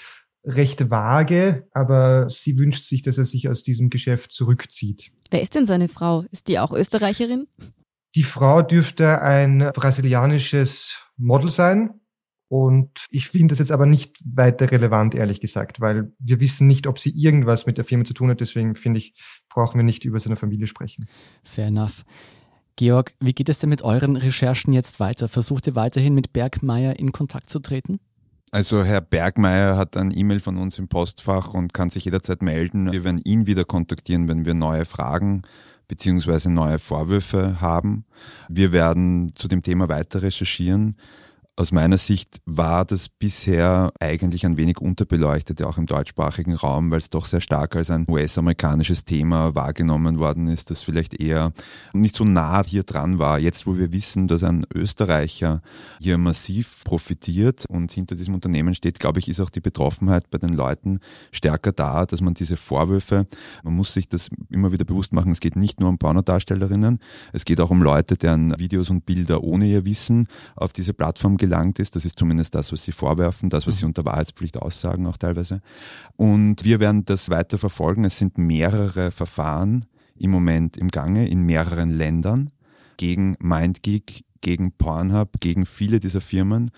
recht 0.46 0.90
vage, 0.90 1.68
aber 1.72 2.30
sie 2.30 2.58
wünscht 2.58 2.86
sich, 2.86 3.02
dass 3.02 3.18
er 3.18 3.26
sich 3.26 3.50
aus 3.50 3.64
diesem 3.64 3.90
Geschäft 3.90 4.32
zurückzieht. 4.32 5.12
Wer 5.32 5.42
ist 5.42 5.56
denn 5.56 5.66
seine 5.66 5.90
Frau? 5.90 6.24
Ist 6.32 6.48
die 6.48 6.60
auch 6.60 6.72
Österreicherin? 6.72 7.48
Die 8.16 8.24
Frau 8.24 8.62
dürfte 8.62 9.22
ein 9.22 9.72
brasilianisches 9.74 11.02
Model 11.18 11.52
sein. 11.52 12.00
Und 12.48 13.08
ich 13.10 13.30
finde 13.30 13.54
das 13.54 13.60
jetzt 13.60 13.72
aber 13.72 13.88
nicht 13.88 14.18
weiter 14.24 14.72
relevant, 14.72 15.16
ehrlich 15.16 15.42
gesagt, 15.42 15.82
weil 15.82 16.14
wir 16.20 16.40
wissen 16.40 16.68
nicht, 16.68 16.86
ob 16.86 17.00
sie 17.00 17.10
irgendwas 17.10 17.66
mit 17.66 17.78
der 17.78 17.86
Firma 17.86 18.06
zu 18.06 18.14
tun 18.14 18.30
hat. 18.30 18.40
Deswegen 18.40 18.76
finde 18.76 19.00
ich, 19.00 19.16
brauchen 19.50 19.80
wir 19.80 19.84
nicht 19.84 20.06
über 20.06 20.20
seine 20.20 20.36
Familie 20.36 20.68
sprechen. 20.68 21.08
Fair 21.44 21.68
enough. 21.68 22.04
Georg, 22.76 23.16
wie 23.20 23.34
geht 23.34 23.50
es 23.50 23.60
denn 23.60 23.70
mit 23.70 23.82
euren 23.82 24.16
Recherchen 24.16 24.74
jetzt 24.74 25.00
weiter? 25.00 25.28
Versucht 25.28 25.66
ihr 25.66 25.76
weiterhin 25.76 26.14
mit 26.14 26.34
Bergmeier 26.34 27.00
in 27.00 27.12
Kontakt 27.12 27.50
zu 27.50 27.60
treten? 27.60 28.00
Also 28.52 28.84
Herr 28.84 29.02
Bergmeier 29.02 29.76
hat 29.76 29.98
ein 29.98 30.12
E-Mail 30.16 30.40
von 30.40 30.58
uns 30.58 30.80
im 30.80 30.88
Postfach 30.88 31.54
und 31.54 31.74
kann 31.74 31.90
sich 31.90 32.06
jederzeit 32.06 32.42
melden. 32.42 32.92
Wir 32.92 33.04
werden 33.04 33.22
ihn 33.24 33.48
wieder 33.48 33.66
kontaktieren, 33.66 34.28
wenn 34.28 34.46
wir 34.46 34.54
neue 34.54 34.86
Fragen 34.86 35.44
beziehungsweise 35.88 36.52
neue 36.52 36.80
Vorwürfe 36.80 37.62
haben. 37.62 38.06
Wir 38.50 38.72
werden 38.72 39.34
zu 39.36 39.48
dem 39.48 39.62
Thema 39.62 39.90
weiter 39.90 40.22
recherchieren. 40.22 40.98
Aus 41.58 41.72
meiner 41.72 41.98
Sicht 41.98 42.42
war 42.46 42.84
das 42.84 43.08
bisher 43.08 43.94
eigentlich 44.02 44.46
ein 44.46 44.58
wenig 44.58 44.82
unterbeleuchtet, 44.82 45.64
auch 45.64 45.78
im 45.78 45.86
deutschsprachigen 45.86 46.54
Raum, 46.54 46.92
weil 46.92 46.98
es 46.98 47.10
doch 47.10 47.26
sehr 47.26 47.40
stark 47.40 47.78
als 47.78 47.90
ein 47.90 48.04
US-amerikanisches 48.10 49.06
Thema 49.06 49.56
wahrgenommen 49.56 50.20
worden 50.20 50.50
ist, 50.50 50.70
das 50.70 50.82
vielleicht 50.82 51.18
eher 51.18 51.54
nicht 51.94 52.18
so 52.18 52.26
nah 52.26 52.62
hier 52.66 52.84
dran 52.84 53.20
war. 53.20 53.40
Jetzt, 53.40 53.66
wo 53.66 53.78
wir 53.78 53.94
wissen, 53.94 54.28
dass 54.28 54.44
ein 54.44 54.66
Österreicher 54.74 55.62
hier 56.02 56.18
massiv 56.18 56.84
profitiert 56.84 57.64
und 57.70 57.90
hinter 57.90 58.16
diesem 58.16 58.34
Unternehmen 58.34 58.76
steht, 58.76 59.00
glaube 59.00 59.20
ich, 59.20 59.30
ist 59.30 59.40
auch 59.40 59.50
die 59.50 59.62
Betroffenheit 59.62 60.30
bei 60.30 60.40
den 60.40 60.56
Leuten 60.56 61.00
stärker 61.32 61.72
da, 61.72 62.06
dass 62.06 62.20
man 62.20 62.34
diese 62.34 62.58
Vorwürfe, 62.58 63.28
man 63.64 63.76
muss 63.76 63.94
sich 63.94 64.10
das 64.10 64.30
immer 64.50 64.74
wieder 64.74 64.84
bewusst 64.84 65.14
machen, 65.14 65.32
es 65.32 65.40
geht 65.40 65.56
nicht 65.56 65.80
nur 65.80 65.88
um 65.88 66.00
Pornodarstellerinnen, 66.00 67.00
es 67.32 67.46
geht 67.46 67.62
auch 67.62 67.70
um 67.70 67.82
Leute, 67.82 68.18
deren 68.18 68.60
Videos 68.60 68.90
und 68.90 69.06
Bilder 69.06 69.42
ohne 69.42 69.68
ihr 69.68 69.86
Wissen 69.86 70.28
auf 70.58 70.74
diese 70.74 70.94
Plattform 70.94 71.38
gelangt 71.46 71.80
ist. 71.80 71.96
Das 71.96 72.06
ist 72.06 72.18
zumindest 72.20 72.56
das, 72.56 72.72
was 72.72 72.84
sie 72.84 72.92
vorwerfen, 72.92 73.50
das, 73.50 73.68
was 73.68 73.78
sie 73.78 73.86
mhm. 73.86 73.92
unter 73.92 74.06
Wahrheitspflicht 74.06 74.58
aussagen 74.58 75.06
auch 75.08 75.18
teilweise. 75.18 75.62
Und 76.16 76.64
wir 76.64 76.80
werden 76.80 77.06
das 77.06 77.30
weiter 77.30 77.58
verfolgen. 77.58 78.04
Es 78.04 78.18
sind 78.18 78.38
mehrere 78.38 79.12
Verfahren 79.12 79.86
im 80.18 80.32
Moment 80.32 80.78
im 80.78 80.90
Gange 80.90 81.28
in 81.28 81.42
mehreren 81.42 81.90
Ländern 81.90 82.52
gegen 82.98 83.36
MindGeek, 83.40 84.24
gegen 84.42 84.72
Pornhub, 84.72 85.40
gegen 85.40 85.66
viele 85.66 86.00
dieser 86.00 86.22
Firmen. 86.22 86.72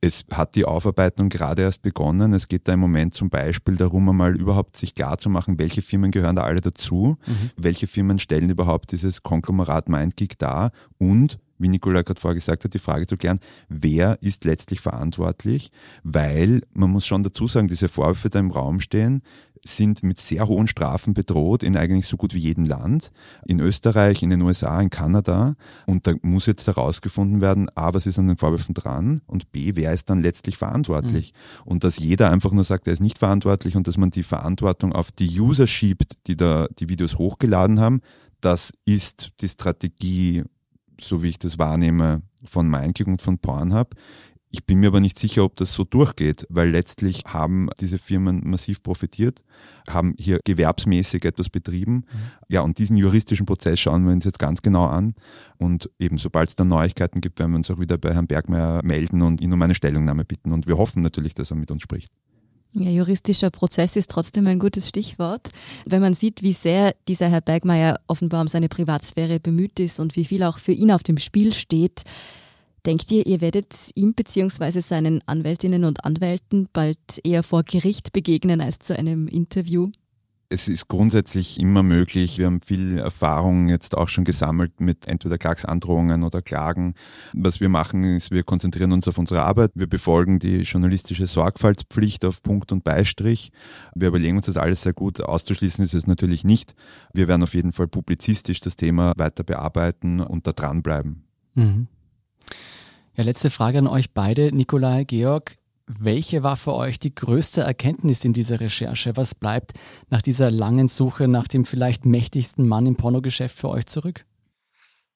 Es 0.00 0.24
hat 0.32 0.54
die 0.54 0.64
Aufarbeitung 0.64 1.28
gerade 1.28 1.62
erst 1.62 1.82
begonnen. 1.82 2.32
Es 2.32 2.46
geht 2.46 2.68
da 2.68 2.74
im 2.74 2.80
Moment 2.80 3.14
zum 3.14 3.30
Beispiel 3.30 3.76
darum, 3.76 4.08
einmal 4.08 4.36
überhaupt 4.36 4.76
sich 4.76 4.94
klar 4.94 5.18
zu 5.18 5.28
machen, 5.28 5.58
welche 5.58 5.82
Firmen 5.82 6.12
gehören 6.12 6.36
da 6.36 6.42
alle 6.42 6.60
dazu, 6.60 7.16
mhm. 7.26 7.50
welche 7.56 7.88
Firmen 7.88 8.20
stellen 8.20 8.48
überhaupt 8.48 8.92
dieses 8.92 9.22
Konglomerat 9.22 9.88
MindGeek 9.88 10.38
dar 10.38 10.70
und 10.98 11.38
wie 11.58 11.68
Nicola 11.68 12.02
gerade 12.02 12.20
vorher 12.20 12.34
gesagt 12.34 12.64
hat, 12.64 12.74
die 12.74 12.78
Frage 12.78 13.06
zu 13.06 13.16
klären, 13.16 13.40
wer 13.68 14.18
ist 14.22 14.44
letztlich 14.44 14.80
verantwortlich? 14.80 15.70
Weil 16.02 16.62
man 16.72 16.90
muss 16.90 17.06
schon 17.06 17.22
dazu 17.22 17.46
sagen, 17.46 17.68
diese 17.68 17.88
Vorwürfe 17.88 18.30
da 18.30 18.38
im 18.38 18.50
Raum 18.50 18.80
stehen, 18.80 19.22
sind 19.64 20.02
mit 20.02 20.20
sehr 20.20 20.46
hohen 20.46 20.68
Strafen 20.68 21.14
bedroht 21.14 21.62
in 21.62 21.76
eigentlich 21.76 22.06
so 22.06 22.16
gut 22.16 22.34
wie 22.34 22.38
jedem 22.38 22.64
Land. 22.64 23.10
In 23.44 23.60
Österreich, 23.60 24.22
in 24.22 24.30
den 24.30 24.42
USA, 24.42 24.80
in 24.80 24.90
Kanada. 24.90 25.56
Und 25.86 26.06
da 26.06 26.14
muss 26.22 26.46
jetzt 26.46 26.66
herausgefunden 26.66 27.40
werden, 27.40 27.68
A, 27.74 27.94
was 27.94 28.06
ist 28.06 28.18
an 28.18 28.28
den 28.28 28.36
Vorwürfen 28.36 28.74
dran 28.74 29.20
und 29.26 29.52
B, 29.52 29.72
wer 29.74 29.92
ist 29.92 30.08
dann 30.10 30.22
letztlich 30.22 30.56
verantwortlich. 30.56 31.32
Mhm. 31.32 31.62
Und 31.72 31.84
dass 31.84 31.98
jeder 31.98 32.30
einfach 32.30 32.52
nur 32.52 32.64
sagt, 32.64 32.86
er 32.86 32.92
ist 32.92 33.00
nicht 33.00 33.18
verantwortlich 33.18 33.76
und 33.76 33.86
dass 33.86 33.96
man 33.96 34.10
die 34.10 34.22
Verantwortung 34.22 34.92
auf 34.92 35.12
die 35.12 35.40
User 35.40 35.66
schiebt, 35.66 36.12
die 36.26 36.36
da 36.36 36.68
die 36.78 36.88
Videos 36.88 37.18
hochgeladen 37.18 37.80
haben, 37.80 38.00
das 38.40 38.72
ist 38.84 39.32
die 39.40 39.48
Strategie 39.48 40.44
so 41.00 41.22
wie 41.22 41.28
ich 41.28 41.38
das 41.38 41.58
wahrnehme, 41.58 42.22
von 42.44 42.68
MindGeek 42.68 43.06
und 43.06 43.22
von 43.22 43.38
Pornhub. 43.38 43.94
Ich 44.50 44.64
bin 44.64 44.80
mir 44.80 44.86
aber 44.86 45.00
nicht 45.00 45.18
sicher, 45.18 45.44
ob 45.44 45.56
das 45.56 45.74
so 45.74 45.84
durchgeht, 45.84 46.46
weil 46.48 46.70
letztlich 46.70 47.24
haben 47.26 47.68
diese 47.80 47.98
Firmen 47.98 48.48
massiv 48.48 48.82
profitiert, 48.82 49.44
haben 49.86 50.14
hier 50.18 50.40
gewerbsmäßig 50.42 51.26
etwas 51.26 51.50
betrieben. 51.50 51.96
Mhm. 51.96 52.04
Ja, 52.48 52.62
und 52.62 52.78
diesen 52.78 52.96
juristischen 52.96 53.44
Prozess 53.44 53.78
schauen 53.78 54.06
wir 54.06 54.12
uns 54.12 54.24
jetzt 54.24 54.38
ganz 54.38 54.62
genau 54.62 54.86
an. 54.86 55.14
Und 55.58 55.90
eben, 55.98 56.16
sobald 56.16 56.48
es 56.48 56.56
dann 56.56 56.68
Neuigkeiten 56.68 57.20
gibt, 57.20 57.38
werden 57.38 57.52
wir 57.52 57.58
uns 57.58 57.70
auch 57.70 57.78
wieder 57.78 57.98
bei 57.98 58.14
Herrn 58.14 58.26
Bergmeier 58.26 58.80
melden 58.82 59.20
und 59.20 59.42
ihn 59.42 59.52
um 59.52 59.60
eine 59.60 59.74
Stellungnahme 59.74 60.24
bitten. 60.24 60.52
Und 60.52 60.66
wir 60.66 60.78
hoffen 60.78 61.02
natürlich, 61.02 61.34
dass 61.34 61.50
er 61.50 61.56
mit 61.56 61.70
uns 61.70 61.82
spricht. 61.82 62.10
Ja, 62.78 62.90
juristischer 62.90 63.50
Prozess 63.50 63.96
ist 63.96 64.10
trotzdem 64.10 64.46
ein 64.46 64.58
gutes 64.58 64.88
Stichwort. 64.88 65.50
Wenn 65.84 66.00
man 66.00 66.14
sieht, 66.14 66.42
wie 66.42 66.52
sehr 66.52 66.94
dieser 67.08 67.28
Herr 67.28 67.40
Bergmeier 67.40 67.98
offenbar 68.06 68.40
um 68.40 68.48
seine 68.48 68.68
Privatsphäre 68.68 69.40
bemüht 69.40 69.80
ist 69.80 69.98
und 69.98 70.14
wie 70.16 70.24
viel 70.24 70.42
auch 70.44 70.58
für 70.58 70.72
ihn 70.72 70.92
auf 70.92 71.02
dem 71.02 71.18
Spiel 71.18 71.52
steht, 71.52 72.02
denkt 72.86 73.10
ihr, 73.10 73.26
ihr 73.26 73.40
werdet 73.40 73.90
ihm 73.94 74.14
bzw. 74.14 74.80
seinen 74.80 75.20
Anwältinnen 75.26 75.84
und 75.84 76.04
Anwälten 76.04 76.68
bald 76.72 76.98
eher 77.24 77.42
vor 77.42 77.64
Gericht 77.64 78.12
begegnen 78.12 78.60
als 78.60 78.78
zu 78.78 78.96
einem 78.96 79.26
Interview? 79.26 79.90
Es 80.50 80.66
ist 80.66 80.88
grundsätzlich 80.88 81.60
immer 81.60 81.82
möglich. 81.82 82.38
Wir 82.38 82.46
haben 82.46 82.62
viel 82.62 82.96
Erfahrung 82.96 83.68
jetzt 83.68 83.94
auch 83.94 84.08
schon 84.08 84.24
gesammelt 84.24 84.80
mit 84.80 85.06
entweder 85.06 85.36
Klagsandrohungen 85.36 86.22
oder 86.22 86.40
Klagen. 86.40 86.94
Was 87.34 87.60
wir 87.60 87.68
machen, 87.68 88.02
ist, 88.02 88.30
wir 88.30 88.44
konzentrieren 88.44 88.92
uns 88.92 89.06
auf 89.06 89.18
unsere 89.18 89.42
Arbeit. 89.42 89.72
Wir 89.74 89.86
befolgen 89.86 90.38
die 90.38 90.62
journalistische 90.62 91.26
Sorgfaltspflicht 91.26 92.24
auf 92.24 92.42
Punkt 92.42 92.72
und 92.72 92.82
Beistrich. 92.82 93.52
Wir 93.94 94.08
überlegen 94.08 94.38
uns 94.38 94.46
das 94.46 94.56
alles 94.56 94.80
sehr 94.80 94.94
gut. 94.94 95.20
Auszuschließen 95.20 95.84
ist 95.84 95.92
es 95.92 96.06
natürlich 96.06 96.44
nicht. 96.44 96.74
Wir 97.12 97.28
werden 97.28 97.42
auf 97.42 97.52
jeden 97.52 97.72
Fall 97.72 97.88
publizistisch 97.88 98.60
das 98.60 98.76
Thema 98.76 99.12
weiter 99.18 99.44
bearbeiten 99.44 100.20
und 100.20 100.46
da 100.46 100.52
dranbleiben. 100.52 101.24
Mhm. 101.56 101.88
Ja, 103.16 103.24
letzte 103.24 103.50
Frage 103.50 103.80
an 103.80 103.86
euch 103.86 104.14
beide, 104.14 104.50
Nikolai, 104.50 105.04
Georg. 105.04 105.58
Welche 105.88 106.42
war 106.42 106.56
für 106.56 106.74
euch 106.74 106.98
die 106.98 107.14
größte 107.14 107.62
Erkenntnis 107.62 108.24
in 108.24 108.34
dieser 108.34 108.60
Recherche? 108.60 109.16
Was 109.16 109.34
bleibt 109.34 109.72
nach 110.10 110.20
dieser 110.20 110.50
langen 110.50 110.88
Suche 110.88 111.28
nach 111.28 111.48
dem 111.48 111.64
vielleicht 111.64 112.04
mächtigsten 112.04 112.68
Mann 112.68 112.86
im 112.86 112.96
Pornogeschäft 112.96 113.56
für 113.56 113.70
euch 113.70 113.86
zurück? 113.86 114.26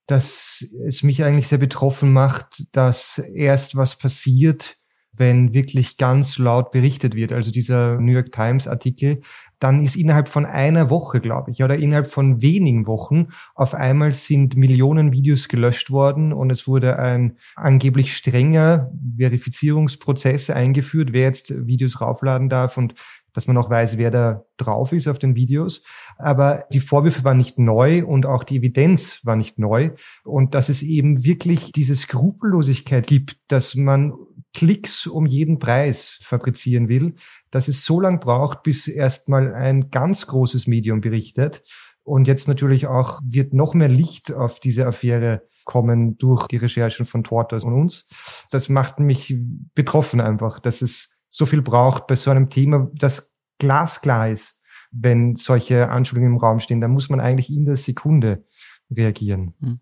Dass 0.06 0.64
es 0.87 1.02
mich 1.02 1.24
eigentlich 1.24 1.48
sehr 1.48 1.58
betroffen 1.58 2.12
macht, 2.12 2.64
dass 2.72 3.18
erst 3.18 3.76
was 3.76 3.96
passiert, 3.96 4.76
wenn 5.12 5.52
wirklich 5.52 5.98
ganz 5.98 6.38
laut 6.38 6.70
berichtet 6.70 7.14
wird. 7.14 7.32
Also 7.32 7.50
dieser 7.50 8.00
New 8.00 8.12
York 8.12 8.32
Times 8.32 8.66
Artikel 8.66 9.20
dann 9.62 9.83
ist 9.83 9.96
innerhalb 9.96 10.29
von 10.29 10.44
einer 10.44 10.90
Woche, 10.90 11.20
glaube 11.20 11.53
ich, 11.53 11.62
oder 11.62 11.77
innerhalb 11.77 12.09
von 12.09 12.42
wenigen 12.42 12.87
Wochen 12.87 13.29
auf 13.55 13.75
einmal 13.75 14.11
sind 14.12 14.57
Millionen 14.57 15.12
Videos 15.12 15.48
gelöscht 15.48 15.90
worden 15.90 16.33
und 16.33 16.51
es 16.51 16.66
wurde 16.66 16.98
ein 16.98 17.37
angeblich 17.55 18.16
strenger 18.16 18.90
Verifizierungsprozess 19.16 20.51
eingeführt, 20.51 21.12
wer 21.12 21.22
jetzt 21.22 21.66
Videos 21.66 22.01
raufladen 22.01 22.48
darf 22.48 22.77
und 22.77 22.94
dass 23.33 23.46
man 23.46 23.57
auch 23.57 23.70
weiß, 23.70 23.98
wer 23.98 24.11
da 24.11 24.44
drauf 24.57 24.92
ist 24.92 25.09
auf 25.09 25.18
den 25.18 25.35
Videos. 25.35 25.83
Aber 26.18 26.66
die 26.72 26.81
Vorwürfe 26.81 27.25
waren 27.25 27.38
nicht 27.38 27.59
neu 27.59 28.05
und 28.05 28.27
auch 28.27 28.44
die 28.44 28.59
Evidenz 28.59 29.20
war 29.25 29.37
nicht 29.37 29.59
neu. 29.59 29.90
Und 30.25 30.55
dass 30.55 30.68
es 30.68 30.83
eben 30.83 31.25
wirklich 31.25 31.72
diese 31.72 31.96
Skrupellosigkeit 31.96 33.07
gibt, 33.07 33.37
dass 33.48 33.75
man 33.75 34.12
Klicks 34.54 35.06
um 35.06 35.26
jeden 35.26 35.58
Preis 35.58 36.18
fabrizieren 36.22 36.88
will, 36.88 37.14
dass 37.50 37.68
es 37.68 37.84
so 37.84 38.00
lang 38.00 38.20
braucht, 38.20 38.62
bis 38.62 38.86
erstmal 38.86 39.54
ein 39.54 39.90
ganz 39.90 40.26
großes 40.26 40.66
Medium 40.66 41.00
berichtet. 41.00 41.62
Und 42.04 42.26
jetzt 42.26 42.48
natürlich 42.48 42.86
auch 42.86 43.20
wird 43.24 43.54
noch 43.54 43.74
mehr 43.74 43.88
Licht 43.88 44.32
auf 44.32 44.58
diese 44.60 44.86
Affäre 44.86 45.42
kommen 45.64 46.18
durch 46.18 46.48
die 46.48 46.56
Recherchen 46.56 47.06
von 47.06 47.22
Tortas 47.22 47.64
und 47.64 47.74
uns. 47.74 48.06
Das 48.50 48.68
macht 48.68 48.98
mich 48.98 49.36
betroffen 49.74 50.20
einfach, 50.20 50.58
dass 50.58 50.82
es 50.82 51.16
so 51.28 51.46
viel 51.46 51.62
braucht 51.62 52.06
bei 52.08 52.16
so 52.16 52.30
einem 52.30 52.50
Thema, 52.50 52.90
das 52.94 53.34
glasklar 53.58 54.28
ist. 54.30 54.60
Wenn 54.90 55.36
solche 55.36 55.88
Anschuldigungen 55.88 56.34
im 56.34 56.40
Raum 56.40 56.60
stehen, 56.60 56.80
dann 56.80 56.90
muss 56.90 57.08
man 57.08 57.20
eigentlich 57.20 57.50
in 57.50 57.64
der 57.64 57.76
Sekunde 57.76 58.44
reagieren. 58.90 59.54
Hm 59.60 59.80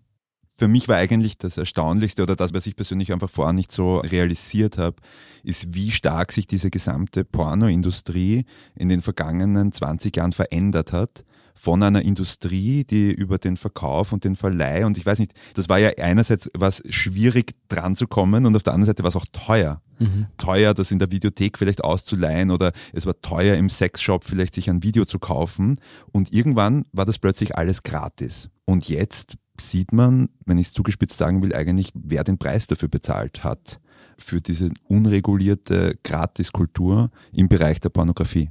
für 0.60 0.68
mich 0.68 0.88
war 0.88 0.98
eigentlich 0.98 1.38
das 1.38 1.56
Erstaunlichste 1.56 2.22
oder 2.22 2.36
das, 2.36 2.52
was 2.52 2.66
ich 2.66 2.76
persönlich 2.76 3.14
einfach 3.14 3.30
vorher 3.30 3.54
nicht 3.54 3.72
so 3.72 3.96
realisiert 3.96 4.76
habe, 4.76 4.96
ist, 5.42 5.74
wie 5.74 5.90
stark 5.90 6.32
sich 6.32 6.46
diese 6.46 6.68
gesamte 6.68 7.24
Pornoindustrie 7.24 8.44
in 8.74 8.90
den 8.90 9.00
vergangenen 9.00 9.72
20 9.72 10.14
Jahren 10.14 10.32
verändert 10.32 10.92
hat 10.92 11.24
von 11.54 11.82
einer 11.82 12.02
Industrie, 12.02 12.84
die 12.84 13.10
über 13.10 13.38
den 13.38 13.56
Verkauf 13.56 14.12
und 14.12 14.24
den 14.24 14.36
Verleih 14.36 14.84
und 14.84 14.98
ich 14.98 15.06
weiß 15.06 15.18
nicht, 15.18 15.32
das 15.54 15.70
war 15.70 15.78
ja 15.78 15.92
einerseits 15.98 16.50
was 16.52 16.82
schwierig 16.90 17.54
dran 17.70 17.96
zu 17.96 18.06
kommen 18.06 18.44
und 18.44 18.54
auf 18.54 18.62
der 18.62 18.74
anderen 18.74 18.88
Seite 18.88 19.02
war 19.02 19.08
es 19.08 19.16
auch 19.16 19.26
teuer. 19.32 19.80
Mhm. 19.98 20.26
Teuer, 20.36 20.74
das 20.74 20.90
in 20.90 20.98
der 20.98 21.10
Videothek 21.10 21.56
vielleicht 21.56 21.82
auszuleihen 21.82 22.50
oder 22.50 22.72
es 22.92 23.06
war 23.06 23.18
teuer 23.22 23.56
im 23.56 23.70
Sexshop 23.70 24.24
vielleicht 24.24 24.56
sich 24.56 24.68
ein 24.68 24.82
Video 24.82 25.06
zu 25.06 25.18
kaufen 25.18 25.78
und 26.12 26.34
irgendwann 26.34 26.84
war 26.92 27.06
das 27.06 27.18
plötzlich 27.18 27.56
alles 27.56 27.82
gratis. 27.82 28.50
Und 28.66 28.90
jetzt 28.90 29.36
sieht 29.60 29.92
man, 29.92 30.28
wenn 30.46 30.58
ich 30.58 30.68
es 30.68 30.72
zugespitzt 30.72 31.18
sagen 31.18 31.42
will, 31.42 31.54
eigentlich, 31.54 31.92
wer 31.94 32.24
den 32.24 32.38
Preis 32.38 32.66
dafür 32.66 32.88
bezahlt 32.88 33.44
hat, 33.44 33.80
für 34.18 34.40
diese 34.40 34.70
unregulierte 34.88 35.98
Gratiskultur 36.02 37.10
im 37.32 37.48
Bereich 37.48 37.80
der 37.80 37.88
Pornografie. 37.88 38.50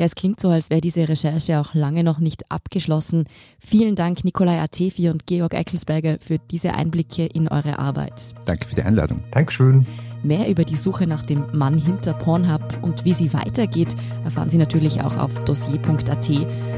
Ja, 0.00 0.06
es 0.06 0.14
klingt 0.14 0.40
so, 0.40 0.48
als 0.48 0.70
wäre 0.70 0.80
diese 0.80 1.10
Recherche 1.10 1.60
auch 1.60 1.74
lange 1.74 2.02
noch 2.02 2.20
nicht 2.20 2.50
abgeschlossen. 2.50 3.24
Vielen 3.58 3.96
Dank, 3.96 4.24
Nikolai 4.24 4.58
Atefi 4.58 5.10
und 5.10 5.26
Georg 5.26 5.52
Eckelsberger, 5.52 6.16
für 6.22 6.38
diese 6.38 6.72
Einblicke 6.72 7.26
in 7.26 7.48
eure 7.48 7.78
Arbeit. 7.78 8.14
Danke 8.46 8.66
für 8.66 8.74
die 8.74 8.82
Einladung. 8.82 9.22
Dankeschön. 9.30 9.86
Mehr 10.22 10.48
über 10.48 10.64
die 10.64 10.78
Suche 10.78 11.06
nach 11.06 11.22
dem 11.22 11.44
Mann 11.52 11.76
hinter 11.76 12.14
Pornhub 12.14 12.78
und 12.80 13.04
wie 13.04 13.12
sie 13.12 13.34
weitergeht, 13.34 13.94
erfahren 14.24 14.48
Sie 14.48 14.56
natürlich 14.56 15.02
auch 15.02 15.18
auf 15.18 15.34
dossier.at. 15.44 16.30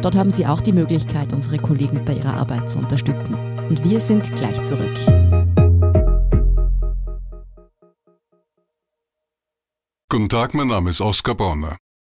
Dort 0.02 0.16
haben 0.16 0.32
Sie 0.32 0.44
auch 0.44 0.60
die 0.60 0.72
Möglichkeit, 0.72 1.32
unsere 1.32 1.58
Kollegen 1.58 2.04
bei 2.04 2.14
ihrer 2.14 2.34
Arbeit 2.34 2.70
zu 2.70 2.80
unterstützen. 2.80 3.36
Und 3.68 3.84
wir 3.84 4.00
sind 4.00 4.34
gleich 4.34 4.60
zurück. 4.64 4.96
Guten 10.08 10.28
Tag, 10.28 10.54
mein 10.54 10.66
Name 10.66 10.90
ist 10.90 11.00
Oskar 11.00 11.36
Bonner. 11.36 11.76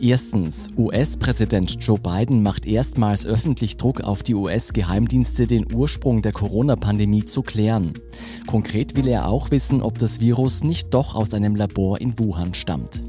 Erstens, 0.00 0.68
US-Präsident 0.76 1.76
Joe 1.80 1.98
Biden 1.98 2.42
macht 2.42 2.66
erstmals 2.66 3.26
öffentlich 3.26 3.76
Druck 3.76 4.00
auf 4.00 4.22
die 4.22 4.34
US-Geheimdienste, 4.34 5.46
den 5.46 5.72
Ursprung 5.72 6.22
der 6.22 6.32
Corona-Pandemie 6.32 7.24
zu 7.24 7.42
klären. 7.42 7.94
Konkret 8.46 8.96
will 8.96 9.08
er 9.08 9.28
auch 9.28 9.50
wissen, 9.50 9.82
ob 9.82 9.98
das 9.98 10.20
Virus 10.20 10.62
nicht 10.64 10.94
doch 10.94 11.14
aus 11.14 11.34
einem 11.34 11.56
Labor 11.56 12.00
in 12.00 12.18
Wuhan 12.18 12.54
stammt. 12.54 13.02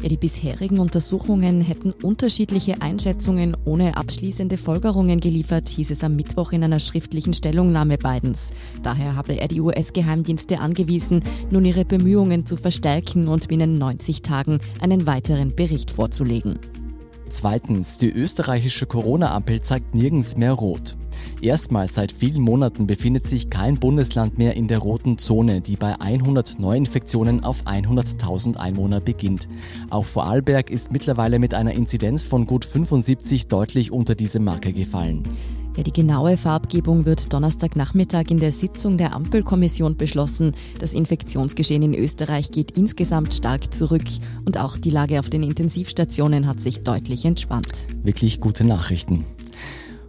Ja, 0.00 0.08
die 0.08 0.16
bisherigen 0.16 0.78
Untersuchungen 0.78 1.60
hätten 1.60 1.90
unterschiedliche 1.90 2.80
Einschätzungen 2.82 3.56
ohne 3.64 3.96
abschließende 3.96 4.56
Folgerungen 4.56 5.18
geliefert, 5.18 5.68
hieß 5.68 5.90
es 5.90 6.04
am 6.04 6.14
Mittwoch 6.14 6.52
in 6.52 6.62
einer 6.62 6.78
schriftlichen 6.78 7.34
Stellungnahme 7.34 7.98
Bidens. 7.98 8.50
Daher 8.84 9.16
habe 9.16 9.34
er 9.34 9.48
die 9.48 9.60
US-Geheimdienste 9.60 10.60
angewiesen, 10.60 11.24
nun 11.50 11.64
ihre 11.64 11.84
Bemühungen 11.84 12.46
zu 12.46 12.56
verstärken 12.56 13.26
und 13.26 13.48
binnen 13.48 13.78
90 13.78 14.22
Tagen 14.22 14.60
einen 14.80 15.06
weiteren 15.06 15.56
Bericht 15.56 15.90
vorzulegen. 15.90 16.60
Zweitens, 17.30 17.98
die 17.98 18.10
österreichische 18.10 18.86
Corona-Ampel 18.86 19.60
zeigt 19.60 19.94
nirgends 19.94 20.36
mehr 20.36 20.52
rot. 20.52 20.96
Erstmals 21.40 21.94
seit 21.94 22.10
vielen 22.10 22.42
Monaten 22.42 22.86
befindet 22.86 23.24
sich 23.24 23.50
kein 23.50 23.78
Bundesland 23.78 24.38
mehr 24.38 24.56
in 24.56 24.66
der 24.66 24.78
roten 24.78 25.18
Zone, 25.18 25.60
die 25.60 25.76
bei 25.76 26.00
100 26.00 26.58
Neuinfektionen 26.58 27.44
auf 27.44 27.66
100.000 27.66 28.56
Einwohner 28.56 29.00
beginnt. 29.00 29.48
Auch 29.90 30.04
Vorarlberg 30.04 30.70
ist 30.70 30.90
mittlerweile 30.90 31.38
mit 31.38 31.54
einer 31.54 31.72
Inzidenz 31.72 32.22
von 32.22 32.46
gut 32.46 32.64
75 32.64 33.48
deutlich 33.48 33.92
unter 33.92 34.14
diese 34.14 34.40
Marke 34.40 34.72
gefallen. 34.72 35.24
Ja, 35.78 35.84
die 35.84 35.92
genaue 35.92 36.36
Farbgebung 36.36 37.06
wird 37.06 37.32
Donnerstagnachmittag 37.32 38.30
in 38.30 38.40
der 38.40 38.50
Sitzung 38.50 38.98
der 38.98 39.14
Ampelkommission 39.14 39.96
beschlossen. 39.96 40.56
Das 40.80 40.92
Infektionsgeschehen 40.92 41.84
in 41.84 41.94
Österreich 41.94 42.50
geht 42.50 42.72
insgesamt 42.72 43.32
stark 43.32 43.72
zurück 43.72 44.02
und 44.44 44.58
auch 44.58 44.76
die 44.76 44.90
Lage 44.90 45.20
auf 45.20 45.30
den 45.30 45.44
Intensivstationen 45.44 46.48
hat 46.48 46.58
sich 46.58 46.80
deutlich 46.80 47.24
entspannt. 47.24 47.86
Wirklich 48.02 48.40
gute 48.40 48.66
Nachrichten. 48.66 49.24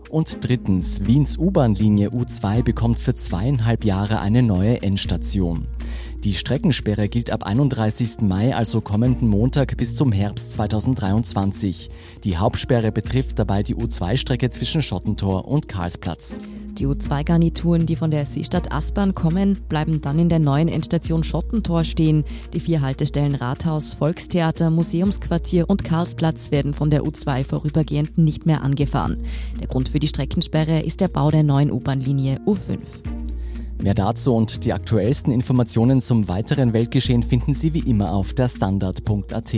Und 0.09 0.43
drittens, 0.43 1.05
Wiens 1.05 1.37
U-Bahn-Linie 1.37 2.09
U2 2.09 2.63
bekommt 2.63 2.97
für 2.97 3.13
zweieinhalb 3.13 3.85
Jahre 3.85 4.21
eine 4.21 4.41
neue 4.41 4.81
Endstation. 4.81 5.67
Die 6.25 6.33
Streckensperre 6.33 7.07
gilt 7.07 7.31
ab 7.31 7.43
31. 7.43 8.19
Mai, 8.21 8.53
also 8.53 8.81
kommenden 8.81 9.29
Montag 9.29 9.77
bis 9.77 9.95
zum 9.95 10.11
Herbst 10.11 10.51
2023. 10.51 11.89
Die 12.25 12.37
Hauptsperre 12.37 12.91
betrifft 12.91 13.39
dabei 13.39 13.63
die 13.63 13.75
U2-Strecke 13.75 14.49
zwischen 14.49 14.81
Schottentor 14.81 15.47
und 15.47 15.69
Karlsplatz. 15.69 16.37
Die 16.73 16.87
U2-Garnituren, 16.87 17.85
die 17.85 17.95
von 17.95 18.11
der 18.11 18.25
Seestadt 18.25 18.69
Aspern 18.69 19.15
kommen, 19.15 19.59
bleiben 19.69 20.01
dann 20.01 20.19
in 20.19 20.27
der 20.27 20.39
neuen 20.39 20.67
Endstation 20.67 21.23
Schottentor 21.23 21.85
stehen. 21.85 22.25
Die 22.51 22.59
vier 22.59 22.81
Haltestellen 22.81 23.35
Rathaus, 23.35 23.93
Volkstheater, 23.93 24.69
Museumsquartier 24.69 25.69
und 25.69 25.85
Karlsplatz 25.85 26.51
werden 26.51 26.73
von 26.73 26.89
der 26.89 27.03
U2 27.03 27.45
vorübergehend 27.45 28.17
nicht 28.17 28.45
mehr 28.45 28.61
angefahren. 28.61 29.23
Der 29.61 29.67
Grund 29.67 29.87
für 29.87 29.99
die 29.99 30.07
Streckensperre 30.09 30.81
ist 30.81 30.99
der 30.99 31.07
Bau 31.07 31.31
der 31.31 31.43
neuen 31.43 31.71
U-Bahn-Linie 31.71 32.41
U5. 32.45 32.79
Mehr 33.81 33.93
dazu 33.93 34.33
und 34.33 34.65
die 34.65 34.73
aktuellsten 34.73 35.31
Informationen 35.31 36.01
zum 36.01 36.27
weiteren 36.27 36.73
Weltgeschehen 36.73 37.23
finden 37.23 37.53
Sie 37.53 37.73
wie 37.73 37.79
immer 37.79 38.11
auf 38.11 38.33
der 38.33 38.49
Standard.at. 38.49 39.57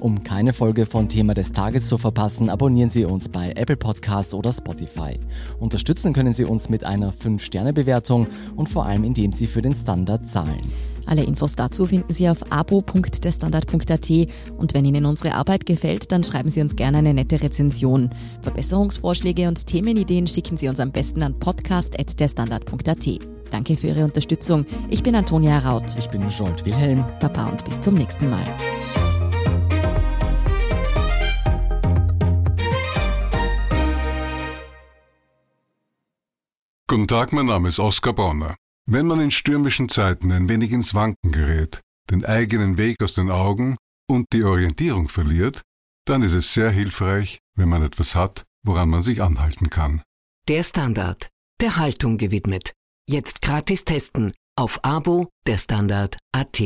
Um 0.00 0.24
keine 0.24 0.52
Folge 0.52 0.86
von 0.86 1.08
Thema 1.08 1.34
des 1.34 1.52
Tages 1.52 1.86
zu 1.86 1.96
verpassen, 1.96 2.50
abonnieren 2.50 2.90
Sie 2.90 3.04
uns 3.04 3.28
bei 3.28 3.52
Apple 3.52 3.76
Podcasts 3.76 4.34
oder 4.34 4.52
Spotify. 4.52 5.20
Unterstützen 5.60 6.12
können 6.12 6.32
Sie 6.32 6.44
uns 6.44 6.68
mit 6.68 6.82
einer 6.82 7.12
5-Sterne-Bewertung 7.12 8.26
und 8.56 8.68
vor 8.68 8.86
allem 8.86 9.04
indem 9.04 9.30
Sie 9.30 9.46
für 9.46 9.62
den 9.62 9.72
Standard 9.72 10.26
zahlen. 10.26 10.72
Alle 11.06 11.22
Infos 11.22 11.54
dazu 11.54 11.86
finden 11.86 12.12
Sie 12.12 12.28
auf 12.28 12.50
abo.derstandard.at 12.50 14.10
und 14.58 14.74
wenn 14.74 14.84
Ihnen 14.84 15.06
unsere 15.06 15.36
Arbeit 15.36 15.64
gefällt, 15.64 16.10
dann 16.10 16.24
schreiben 16.24 16.50
Sie 16.50 16.60
uns 16.60 16.74
gerne 16.74 16.98
eine 16.98 17.14
nette 17.14 17.40
Rezension. 17.40 18.10
Verbesserungsvorschläge 18.42 19.46
und 19.46 19.68
Themenideen 19.68 20.26
schicken 20.26 20.58
Sie 20.58 20.68
uns 20.68 20.80
am 20.80 20.90
besten 20.90 21.22
an 21.22 21.38
podcast.derstandard.at. 21.38 23.39
Danke 23.50 23.76
für 23.76 23.88
Ihre 23.88 24.04
Unterstützung. 24.04 24.64
Ich 24.88 25.02
bin 25.02 25.14
Antonia 25.14 25.58
Raut. 25.58 25.96
Ich 25.98 26.08
bin 26.08 26.28
Jolt 26.28 26.64
Wilhelm. 26.64 27.04
Papa 27.20 27.46
und 27.46 27.64
bis 27.64 27.80
zum 27.80 27.94
nächsten 27.94 28.30
Mal. 28.30 28.46
Guten 36.90 37.06
Tag, 37.06 37.32
mein 37.32 37.46
Name 37.46 37.68
ist 37.68 37.78
Oskar 37.78 38.12
Bonner. 38.12 38.56
Wenn 38.84 39.06
man 39.06 39.20
in 39.20 39.30
stürmischen 39.30 39.88
Zeiten 39.88 40.32
ein 40.32 40.48
wenig 40.48 40.72
ins 40.72 40.92
Wanken 40.92 41.30
gerät, 41.30 41.80
den 42.10 42.24
eigenen 42.24 42.76
Weg 42.78 43.00
aus 43.00 43.14
den 43.14 43.30
Augen 43.30 43.76
und 44.08 44.26
die 44.32 44.42
Orientierung 44.42 45.08
verliert, 45.08 45.62
dann 46.04 46.22
ist 46.22 46.32
es 46.32 46.52
sehr 46.52 46.70
hilfreich, 46.70 47.38
wenn 47.54 47.68
man 47.68 47.84
etwas 47.84 48.16
hat, 48.16 48.44
woran 48.64 48.88
man 48.88 49.02
sich 49.02 49.22
anhalten 49.22 49.70
kann. 49.70 50.02
Der 50.48 50.64
Standard, 50.64 51.28
der 51.60 51.76
Haltung 51.76 52.18
gewidmet. 52.18 52.72
Jetzt 53.12 53.42
gratis 53.42 53.84
testen 53.84 54.34
auf 54.56 54.84
Abo 54.84 55.30
der 55.44 55.58
Standard.at. 55.58 56.62